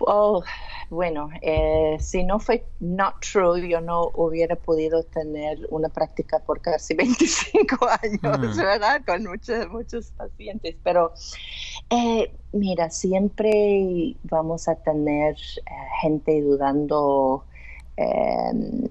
Oh, 0.00 0.42
bueno, 0.90 1.28
eh, 1.42 1.98
si 2.00 2.24
no 2.24 2.38
fue 2.38 2.64
not 2.80 3.16
true, 3.20 3.68
yo 3.68 3.80
no 3.80 4.10
hubiera 4.14 4.56
podido 4.56 5.02
tener 5.02 5.58
una 5.70 5.90
práctica 5.90 6.38
por 6.38 6.62
casi 6.62 6.94
25 6.96 7.76
años, 8.02 8.56
mm. 8.56 8.58
¿verdad? 8.58 9.02
Con 9.06 9.24
muchos, 9.24 9.68
muchos 9.68 10.12
pacientes. 10.12 10.76
Pero 10.82 11.12
eh, 11.90 12.32
mira, 12.52 12.90
siempre 12.90 14.16
vamos 14.22 14.68
a 14.68 14.76
tener 14.76 15.34
eh, 15.34 15.72
gente 16.00 16.40
dudando. 16.42 17.44
Em, 17.96 18.86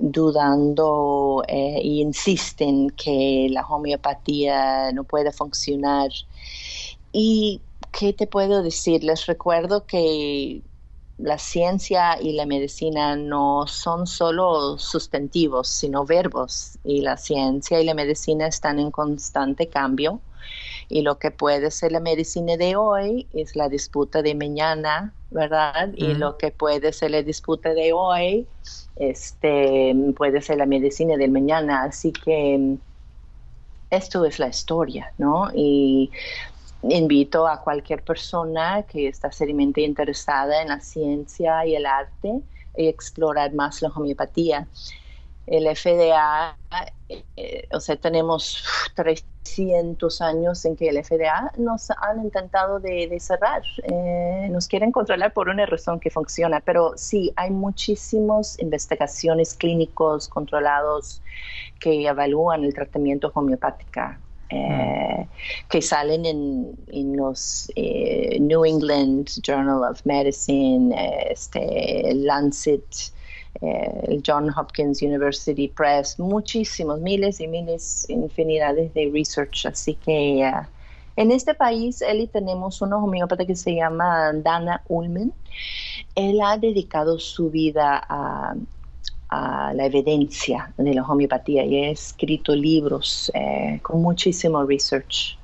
dudando 0.00 1.44
e 1.46 1.80
insisten 1.80 2.90
que 2.90 3.48
la 3.50 3.64
homeopatía 3.66 4.92
no 4.92 5.04
puede 5.04 5.32
funcionar. 5.32 6.10
Y 7.12 7.62
¿qué 7.98 8.12
te 8.12 8.26
puedo 8.26 8.62
decir? 8.62 9.02
Les 9.02 9.24
recuerdo 9.26 9.86
que 9.86 10.62
la 11.16 11.38
ciencia 11.38 12.20
y 12.20 12.32
la 12.32 12.44
medicina 12.44 13.16
no 13.16 13.66
son 13.66 14.06
solo 14.06 14.76
sustantivos, 14.78 15.68
sino 15.68 16.04
verbos, 16.04 16.78
y 16.84 17.00
la 17.00 17.16
ciencia 17.16 17.80
y 17.80 17.84
la 17.84 17.94
medicina 17.94 18.46
están 18.46 18.78
en 18.78 18.90
constante 18.90 19.68
cambio. 19.68 20.20
Y 20.88 21.02
lo 21.02 21.18
que 21.18 21.30
puede 21.30 21.70
ser 21.70 21.90
la 21.90 22.00
medicina 22.00 22.56
de 22.56 22.76
hoy 22.76 23.26
es 23.32 23.56
la 23.56 23.68
disputa 23.68 24.22
de 24.22 24.34
mañana, 24.34 25.14
¿verdad? 25.30 25.90
Y 25.96 26.14
lo 26.14 26.36
que 26.36 26.50
puede 26.50 26.92
ser 26.92 27.12
la 27.12 27.22
disputa 27.22 27.72
de 27.72 27.92
hoy 27.92 28.46
este, 28.96 29.94
puede 30.16 30.42
ser 30.42 30.58
la 30.58 30.66
medicina 30.66 31.16
del 31.16 31.30
mañana. 31.30 31.84
Así 31.84 32.12
que 32.12 32.76
esto 33.90 34.24
es 34.24 34.38
la 34.38 34.48
historia, 34.48 35.12
¿no? 35.18 35.48
Y 35.54 36.10
invito 36.90 37.46
a 37.46 37.60
cualquier 37.60 38.02
persona 38.02 38.84
que 38.84 39.08
está 39.08 39.30
seriamente 39.32 39.80
interesada 39.80 40.62
en 40.62 40.68
la 40.68 40.80
ciencia 40.80 41.66
y 41.66 41.74
el 41.74 41.86
arte 41.86 42.30
a 42.30 42.82
explorar 42.82 43.52
más 43.54 43.82
la 43.82 43.88
homeopatía. 43.88 44.66
El 45.46 45.64
FDA, 45.76 46.56
eh, 47.08 47.68
o 47.72 47.78
sea, 47.78 47.96
tenemos 47.96 48.64
300 48.96 50.20
años 50.20 50.64
en 50.64 50.74
que 50.74 50.88
el 50.88 51.02
FDA 51.04 51.52
nos 51.56 51.90
han 51.92 52.24
intentado 52.24 52.80
de, 52.80 53.16
cerrar, 53.20 53.62
eh, 53.84 54.48
nos 54.50 54.66
quieren 54.66 54.90
controlar 54.90 55.32
por 55.32 55.48
una 55.48 55.64
razón 55.64 56.00
que 56.00 56.10
funciona, 56.10 56.60
pero 56.60 56.94
sí, 56.96 57.32
hay 57.36 57.50
muchísimas 57.50 58.58
investigaciones 58.58 59.54
clínicos 59.54 60.28
controlados 60.28 61.22
que 61.78 62.08
evalúan 62.08 62.64
el 62.64 62.74
tratamiento 62.74 63.30
homeopático 63.32 64.25
eh, 64.50 65.26
que 65.68 65.82
salen 65.82 66.24
en, 66.24 67.16
los 67.16 67.70
eh, 67.74 68.38
New 68.40 68.64
England 68.64 69.28
Journal 69.42 69.82
of 69.90 70.00
Medicine, 70.04 70.94
este, 71.30 72.12
Lancet, 72.14 72.84
eh, 73.60 74.00
el 74.08 74.22
John 74.24 74.52
Hopkins 74.56 75.02
University 75.02 75.68
Press, 75.68 76.18
muchísimos, 76.18 77.00
miles 77.00 77.40
y 77.40 77.48
miles, 77.48 78.06
infinidades 78.08 78.92
de 78.94 79.10
research. 79.12 79.66
Así 79.66 79.94
que 79.94 80.48
en 81.16 81.32
este 81.32 81.54
país, 81.54 82.02
Eli, 82.02 82.26
tenemos 82.26 82.82
una 82.82 82.98
homeópata 82.98 83.46
que 83.46 83.56
se 83.56 83.74
llama 83.74 84.32
Dana 84.34 84.82
Ullman. 84.88 85.32
Él 86.14 86.40
ha 86.44 86.58
dedicado 86.58 87.18
su 87.18 87.50
vida 87.50 88.02
a 88.08 88.54
a 89.36 89.72
la 89.74 89.86
evidencia 89.86 90.72
de 90.76 90.94
la 90.94 91.02
homeopatía 91.02 91.64
y 91.64 91.76
he 91.76 91.90
escrito 91.90 92.54
libros 92.54 93.30
eh, 93.34 93.80
con 93.82 94.00
muchísimo 94.02 94.64
research 94.64 95.36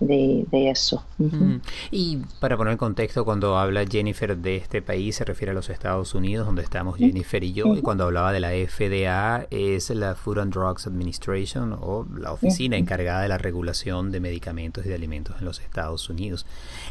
de, 0.00 0.70
eso. 0.70 1.04
Mm. 1.18 1.56
Y 1.90 2.18
para 2.40 2.56
poner 2.56 2.72
en 2.72 2.78
contexto, 2.78 3.24
cuando 3.24 3.56
habla 3.56 3.84
Jennifer 3.86 4.36
de 4.36 4.56
este 4.56 4.82
país, 4.82 5.16
se 5.16 5.24
refiere 5.24 5.52
a 5.52 5.54
los 5.54 5.70
Estados 5.70 6.14
Unidos, 6.14 6.46
donde 6.46 6.62
estamos 6.62 6.98
Jennifer 6.98 7.42
y 7.42 7.52
yo, 7.52 7.74
y 7.74 7.80
cuando 7.80 8.04
hablaba 8.04 8.32
de 8.32 8.40
la 8.40 8.50
FDA, 8.50 9.46
es 9.50 9.90
la 9.90 10.14
Food 10.14 10.40
and 10.40 10.52
Drugs 10.52 10.86
Administration 10.86 11.76
o 11.80 12.06
la 12.16 12.32
oficina 12.32 12.76
encargada 12.76 13.22
de 13.22 13.28
la 13.28 13.38
regulación 13.38 14.10
de 14.10 14.20
medicamentos 14.20 14.84
y 14.84 14.88
de 14.88 14.94
alimentos 14.94 15.36
en 15.38 15.44
los 15.44 15.60
Estados 15.60 16.08
Unidos. 16.10 16.44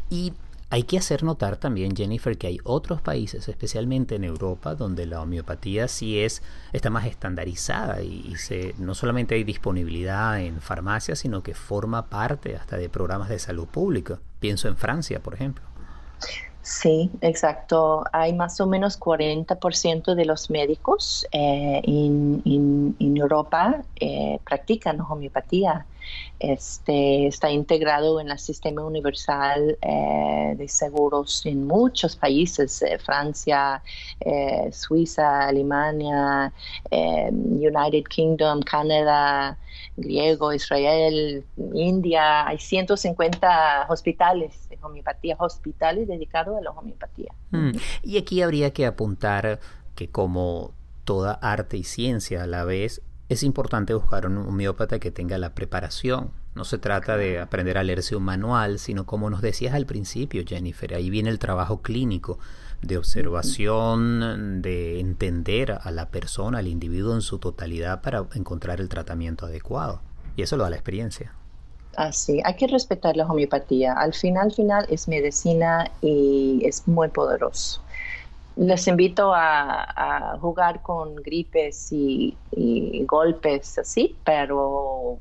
Y 0.09 0.33
hay 0.73 0.81
que 0.81 0.97
hacer 0.97 1.21
notar 1.21 1.57
también, 1.57 1.95
Jennifer, 1.95 2.35
que 2.35 2.47
hay 2.47 2.57
otros 2.63 2.99
países, 2.99 3.47
especialmente 3.47 4.15
en 4.15 4.23
Europa, 4.23 4.73
donde 4.73 5.05
la 5.05 5.21
homeopatía 5.21 5.87
sí 5.87 6.19
es, 6.19 6.41
está 6.71 6.89
más 6.89 7.05
estandarizada 7.05 8.01
y, 8.01 8.35
se, 8.37 8.73
no 8.79 8.95
solamente 8.95 9.35
hay 9.35 9.43
disponibilidad 9.43 10.41
en 10.41 10.59
farmacias, 10.61 11.19
sino 11.19 11.43
que 11.43 11.53
forma 11.53 12.09
parte 12.09 12.55
hasta 12.55 12.75
de 12.77 12.89
programas 12.89 13.29
de 13.29 13.37
salud 13.37 13.67
pública. 13.67 14.17
Pienso 14.39 14.67
en 14.67 14.75
Francia, 14.75 15.19
por 15.19 15.35
ejemplo. 15.35 15.63
Sí, 16.63 17.11
exacto. 17.21 18.05
Hay 18.11 18.33
más 18.33 18.59
o 18.59 18.65
menos 18.65 18.99
40% 18.99 20.15
de 20.15 20.25
los 20.25 20.49
médicos 20.49 21.27
eh, 21.31 21.81
en, 21.83 22.95
Europa 22.99 23.83
eh, 23.99 24.39
practican 24.43 24.99
homeopatía. 25.01 25.85
Este, 26.39 27.27
está 27.27 27.51
integrado 27.51 28.19
en 28.19 28.29
el 28.29 28.39
sistema 28.39 28.83
universal 28.83 29.77
eh, 29.81 30.55
de 30.57 30.67
seguros 30.67 31.45
en 31.45 31.65
muchos 31.65 32.15
países, 32.15 32.83
Francia, 33.03 33.81
Suiza, 34.71 35.47
Alemania, 35.47 36.51
United 36.91 38.03
Kingdom, 38.09 38.61
Canadá, 38.61 39.57
griego, 39.95 40.53
Israel, 40.53 41.45
India. 41.73 42.47
Hay 42.47 42.57
150 42.57 43.87
hospitales 43.89 44.69
de 44.69 44.77
homeopatía, 44.81 45.35
hospitales 45.39 46.07
dedicados 46.07 46.57
a 46.57 46.61
la 46.61 46.71
homeopatía. 46.71 47.33
Mm. 47.51 47.71
Y 48.03 48.17
aquí 48.17 48.41
habría 48.41 48.71
que 48.71 48.85
apuntar 48.85 49.59
que 49.95 50.09
como 50.09 50.73
toda 51.03 51.33
arte 51.33 51.77
y 51.77 51.83
ciencia 51.83 52.43
a 52.43 52.47
la 52.47 52.63
vez, 52.63 53.01
es 53.29 53.43
importante 53.43 53.93
buscar 53.93 54.25
un 54.25 54.37
homeópata 54.37 54.99
que 54.99 55.11
tenga 55.11 55.37
la 55.37 55.53
preparación. 55.53 56.31
No 56.55 56.65
se 56.65 56.77
trata 56.77 57.17
de 57.17 57.39
aprender 57.39 57.77
a 57.77 57.83
leerse 57.83 58.15
un 58.15 58.23
manual, 58.23 58.79
sino 58.79 59.05
como 59.05 59.29
nos 59.29 59.41
decías 59.41 59.73
al 59.73 59.85
principio, 59.85 60.43
Jennifer, 60.45 60.93
ahí 60.93 61.09
viene 61.09 61.29
el 61.29 61.39
trabajo 61.39 61.81
clínico 61.81 62.37
de 62.81 62.97
observación, 62.97 64.61
de 64.61 64.99
entender 64.99 65.79
a 65.81 65.89
la 65.91 66.09
persona, 66.09 66.59
al 66.59 66.67
individuo 66.67 67.15
en 67.15 67.21
su 67.21 67.39
totalidad 67.39 68.01
para 68.01 68.27
encontrar 68.35 68.81
el 68.81 68.89
tratamiento 68.89 69.45
adecuado. 69.45 70.01
Y 70.35 70.41
eso 70.41 70.57
lo 70.57 70.63
da 70.63 70.69
la 70.69 70.75
experiencia. 70.75 71.33
Así, 71.95 72.41
hay 72.43 72.55
que 72.55 72.67
respetar 72.67 73.15
la 73.15 73.25
homeopatía. 73.25 73.93
Al 73.93 74.13
final, 74.13 74.51
final 74.51 74.85
es 74.89 75.07
medicina 75.07 75.91
y 76.01 76.61
es 76.65 76.87
muy 76.87 77.07
poderoso. 77.09 77.81
Les 78.55 78.87
invito 78.87 79.33
a, 79.33 80.37
jugar 80.39 80.81
con 80.81 81.15
gripes 81.15 81.91
y, 81.91 82.37
golpes 83.07 83.79
así, 83.79 84.15
pero 84.23 85.17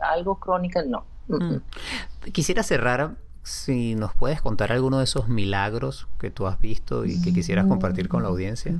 algo 0.00 0.36
crónico 0.36 0.82
no. 0.82 1.04
Mm. 1.28 1.56
Quisiera 2.32 2.62
cerrar 2.62 3.12
si 3.42 3.94
nos 3.94 4.14
puedes 4.14 4.40
contar 4.40 4.72
alguno 4.72 4.98
de 4.98 5.04
esos 5.04 5.28
milagros 5.28 6.08
que 6.18 6.30
tú 6.30 6.46
has 6.46 6.58
visto 6.60 7.04
y 7.04 7.20
que 7.20 7.32
quisieras 7.32 7.66
compartir 7.66 8.08
con 8.08 8.22
la 8.22 8.28
audiencia. 8.28 8.74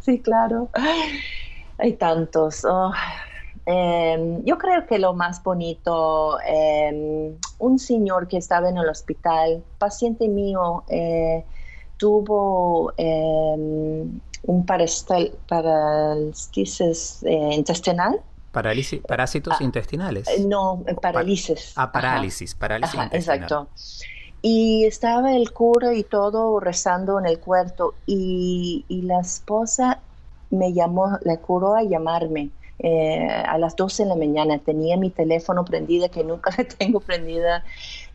Sí, 0.00 0.20
claro. 0.20 0.70
Hay 1.78 1.94
tantos. 1.94 2.64
Oh, 2.64 2.92
Em, 3.66 4.42
yo 4.44 4.58
creo 4.58 4.86
que 4.86 4.98
lo 4.98 5.14
más 5.14 5.42
bonito, 5.42 6.38
em, 6.40 7.36
un 7.58 7.78
señor 7.78 8.26
que 8.26 8.38
estaba 8.38 8.68
en 8.68 8.78
el 8.78 8.88
hospital, 8.88 9.62
paciente 9.78 10.28
mío, 10.28 10.82
eh, 10.88 11.44
tuvo 12.00 12.94
em, 12.96 14.20
un 14.44 14.66
parálisis 14.66 15.32
eh, 17.24 17.54
intestinal. 17.54 18.20
parásitos 18.50 19.56
ah, 19.60 19.62
intestinales. 19.62 20.26
Eh, 20.28 20.44
no, 20.46 20.82
parálisis. 21.02 21.74
Ah, 21.76 21.92
parálisis, 21.92 22.54
parálisis 22.54 22.98
Exacto. 23.12 23.68
Y 24.42 24.86
estaba 24.86 25.36
el 25.36 25.52
cura 25.52 25.92
y 25.92 26.02
todo 26.02 26.58
rezando 26.58 27.18
en 27.20 27.26
el 27.26 27.38
cuarto 27.38 27.92
y, 28.06 28.86
y 28.88 29.02
la 29.02 29.20
esposa 29.20 30.00
me 30.48 30.72
llamó, 30.72 31.18
le 31.22 31.36
curó 31.38 31.74
a 31.74 31.82
llamarme 31.82 32.48
eh, 32.78 33.28
a 33.28 33.58
las 33.58 33.76
12 33.76 34.04
de 34.04 34.08
la 34.08 34.16
mañana. 34.16 34.58
Tenía 34.58 34.96
mi 34.96 35.10
teléfono 35.10 35.66
prendida, 35.66 36.08
que 36.08 36.24
nunca 36.24 36.50
la 36.56 36.64
tengo 36.64 37.00
prendida, 37.00 37.62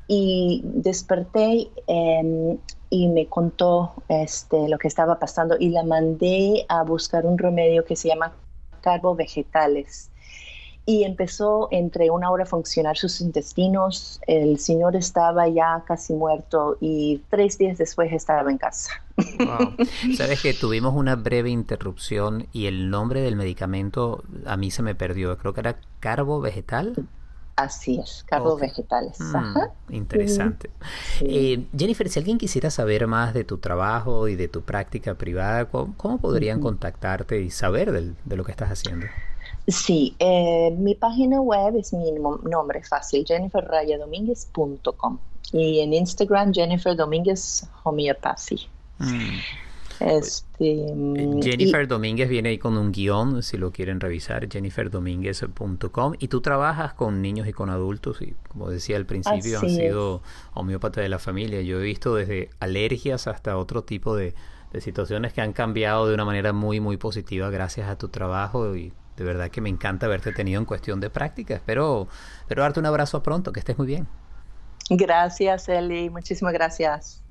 y 0.07 0.61
desperté 0.63 1.69
em, 1.85 2.57
y 2.95 3.09
me 3.09 3.27
contó 3.27 3.93
este, 4.07 4.69
lo 4.69 4.77
que 4.77 4.87
estaba 4.87 5.19
pasando 5.19 5.57
y 5.59 5.69
la 5.69 5.83
mandé 5.83 6.65
a 6.69 6.83
buscar 6.83 7.25
un 7.25 7.37
remedio 7.37 7.83
que 7.83 7.95
se 7.95 8.07
llama 8.07 8.33
carbo 8.81 9.15
vegetales 9.15 10.09
y 10.85 11.03
empezó 11.03 11.67
entre 11.71 12.09
una 12.09 12.29
hora 12.29 12.43
a 12.43 12.47
funcionar 12.47 12.95
sus 12.95 13.19
intestinos. 13.19 14.21
El 14.27 14.59
señor 14.59 14.95
estaba 14.95 15.47
ya 15.49 15.83
casi 15.85 16.13
muerto 16.13 16.77
y 16.79 17.21
tres 17.29 17.57
días 17.57 17.77
después 17.77 18.13
estaba 18.13 18.49
en 18.51 18.59
casa. 18.59 19.03
Sabes 20.15 20.41
que 20.41 20.53
tuvimos 20.53 20.93
una 20.93 21.15
breve 21.15 21.49
interrupción 21.49 22.47
y 22.53 22.67
el 22.67 22.89
nombre 22.89 23.21
del 23.21 23.35
medicamento 23.35 24.23
a 24.45 24.55
mí 24.57 24.69
se 24.71 24.83
me 24.83 24.93
perdió. 24.95 25.37
Creo 25.37 25.53
que 25.53 25.61
era 25.61 25.79
carbo 25.99 26.39
vegetal. 26.39 27.07
Así 27.55 27.99
es, 27.99 28.25
carbo 28.27 28.57
vegetales. 28.57 29.17
Mm, 29.19 29.93
interesante. 29.93 30.69
Eh, 31.21 31.65
Jennifer, 31.77 32.09
si 32.09 32.19
alguien 32.19 32.37
quisiera 32.37 32.69
saber 32.69 33.07
más 33.07 33.33
de 33.33 33.45
tu 33.45 33.59
trabajo 33.59 34.27
y 34.27 34.35
de 34.35 34.49
tu 34.49 34.61
práctica 34.61 35.15
privada, 35.15 35.65
¿cómo, 35.65 36.17
podrían 36.19 36.59
contactarte 36.59 37.41
y 37.41 37.49
saber 37.49 37.91
de 37.91 38.35
lo 38.35 38.43
que 38.43 38.51
estás 38.51 38.71
haciendo? 38.71 39.07
Sí, 39.67 40.15
eh, 40.19 40.75
mi 40.77 40.95
página 40.95 41.41
web 41.41 41.75
es 41.77 41.91
mi 41.93 42.11
nombre 42.11 42.83
fácil, 42.83 43.25
jenniferrayadomínguez.com 43.25 45.17
y 45.53 45.79
en 45.79 45.93
Instagram 45.93 46.53
Jennifer 46.53 46.95
Domínguez 46.95 47.67
Homeopathy. 47.83 48.67
Mm. 48.99 49.39
Este, 49.99 50.93
mm, 50.93 51.41
Jennifer 51.41 51.87
Domínguez 51.87 52.29
viene 52.29 52.49
ahí 52.49 52.57
con 52.57 52.77
un 52.77 52.91
guion, 52.91 53.43
si 53.43 53.57
lo 53.57 53.71
quieren 53.71 53.99
revisar, 53.99 54.47
jenniferdomínguez.com. 54.49 56.13
Y 56.19 56.27
tú 56.27 56.41
trabajas 56.41 56.93
con 56.93 57.21
niños 57.21 57.47
y 57.47 57.53
con 57.53 57.69
adultos, 57.69 58.21
y 58.21 58.35
como 58.49 58.69
decía 58.69 58.97
al 58.97 59.05
principio, 59.05 59.59
han 59.59 59.69
sido 59.69 60.21
homeópata 60.53 61.01
de 61.01 61.09
la 61.09 61.19
familia. 61.19 61.61
Yo 61.61 61.79
he 61.79 61.83
visto 61.83 62.15
desde 62.15 62.49
alergias 62.59 63.27
hasta 63.27 63.57
otro 63.57 63.83
tipo 63.83 64.15
de, 64.15 64.33
de 64.71 64.81
situaciones 64.81 65.33
que 65.33 65.41
han 65.41 65.53
cambiado 65.53 66.07
de 66.07 66.13
una 66.13 66.25
manera 66.25 66.53
muy, 66.53 66.79
muy 66.79 66.97
positiva 66.97 67.49
gracias 67.49 67.89
a 67.89 67.97
tu 67.97 68.09
trabajo 68.09 68.75
y 68.75 68.93
de 69.17 69.23
verdad 69.23 69.49
que 69.49 69.61
me 69.61 69.69
encanta 69.69 70.05
haberte 70.05 70.33
tenido 70.33 70.59
en 70.59 70.65
cuestión 70.65 70.99
de 70.99 71.09
práctica. 71.09 71.55
Espero, 71.55 72.07
espero 72.41 72.61
darte 72.61 72.79
un 72.79 72.85
abrazo 72.85 73.23
pronto, 73.23 73.51
que 73.53 73.59
estés 73.59 73.77
muy 73.77 73.87
bien. 73.87 74.07
Gracias, 74.89 75.69
Eli. 75.69 76.09
Muchísimas 76.09 76.53
gracias. 76.53 77.23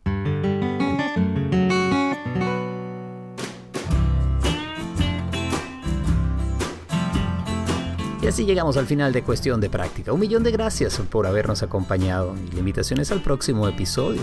Y 8.25 8.27
así 8.27 8.47
llegamos 8.47 8.79
al 8.79 8.87
final 8.87 9.13
de 9.13 9.23
Cuestión 9.23 9.61
de 9.61 9.69
Práctica. 9.69 10.15
Un 10.15 10.21
millón 10.21 10.45
de 10.45 10.51
gracias 10.51 10.99
por 11.11 11.27
habernos 11.27 11.63
acompañado 11.63 12.35
y 12.51 12.57
limitaciones 12.57 13.13
al 13.13 13.21
próximo 13.21 13.69
episodio. 13.69 14.23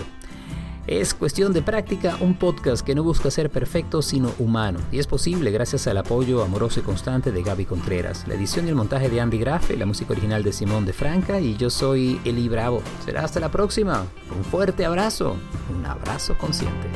Es 0.88 1.14
cuestión 1.14 1.52
de 1.52 1.62
práctica, 1.62 2.16
un 2.18 2.34
podcast 2.34 2.84
que 2.84 2.96
no 2.96 3.04
busca 3.04 3.30
ser 3.30 3.48
perfecto 3.48 4.02
sino 4.02 4.32
humano 4.40 4.80
y 4.90 4.98
es 4.98 5.06
posible 5.06 5.52
gracias 5.52 5.86
al 5.86 5.98
apoyo 5.98 6.42
amoroso 6.42 6.80
y 6.80 6.82
constante 6.82 7.30
de 7.30 7.44
Gaby 7.44 7.64
Contreras, 7.64 8.26
la 8.26 8.34
edición 8.34 8.66
y 8.66 8.70
el 8.70 8.74
montaje 8.74 9.08
de 9.08 9.20
Andy 9.20 9.38
Grafe, 9.38 9.76
la 9.76 9.86
música 9.86 10.14
original 10.14 10.42
de 10.42 10.52
Simón 10.52 10.84
de 10.84 10.92
Franca 10.92 11.38
y 11.38 11.56
yo 11.56 11.70
soy 11.70 12.20
Eli 12.24 12.48
Bravo. 12.48 12.82
Será 13.04 13.22
hasta 13.22 13.38
la 13.38 13.52
próxima. 13.52 14.04
Un 14.36 14.42
fuerte 14.42 14.84
abrazo, 14.84 15.36
un 15.72 15.86
abrazo 15.86 16.36
consciente. 16.36 16.88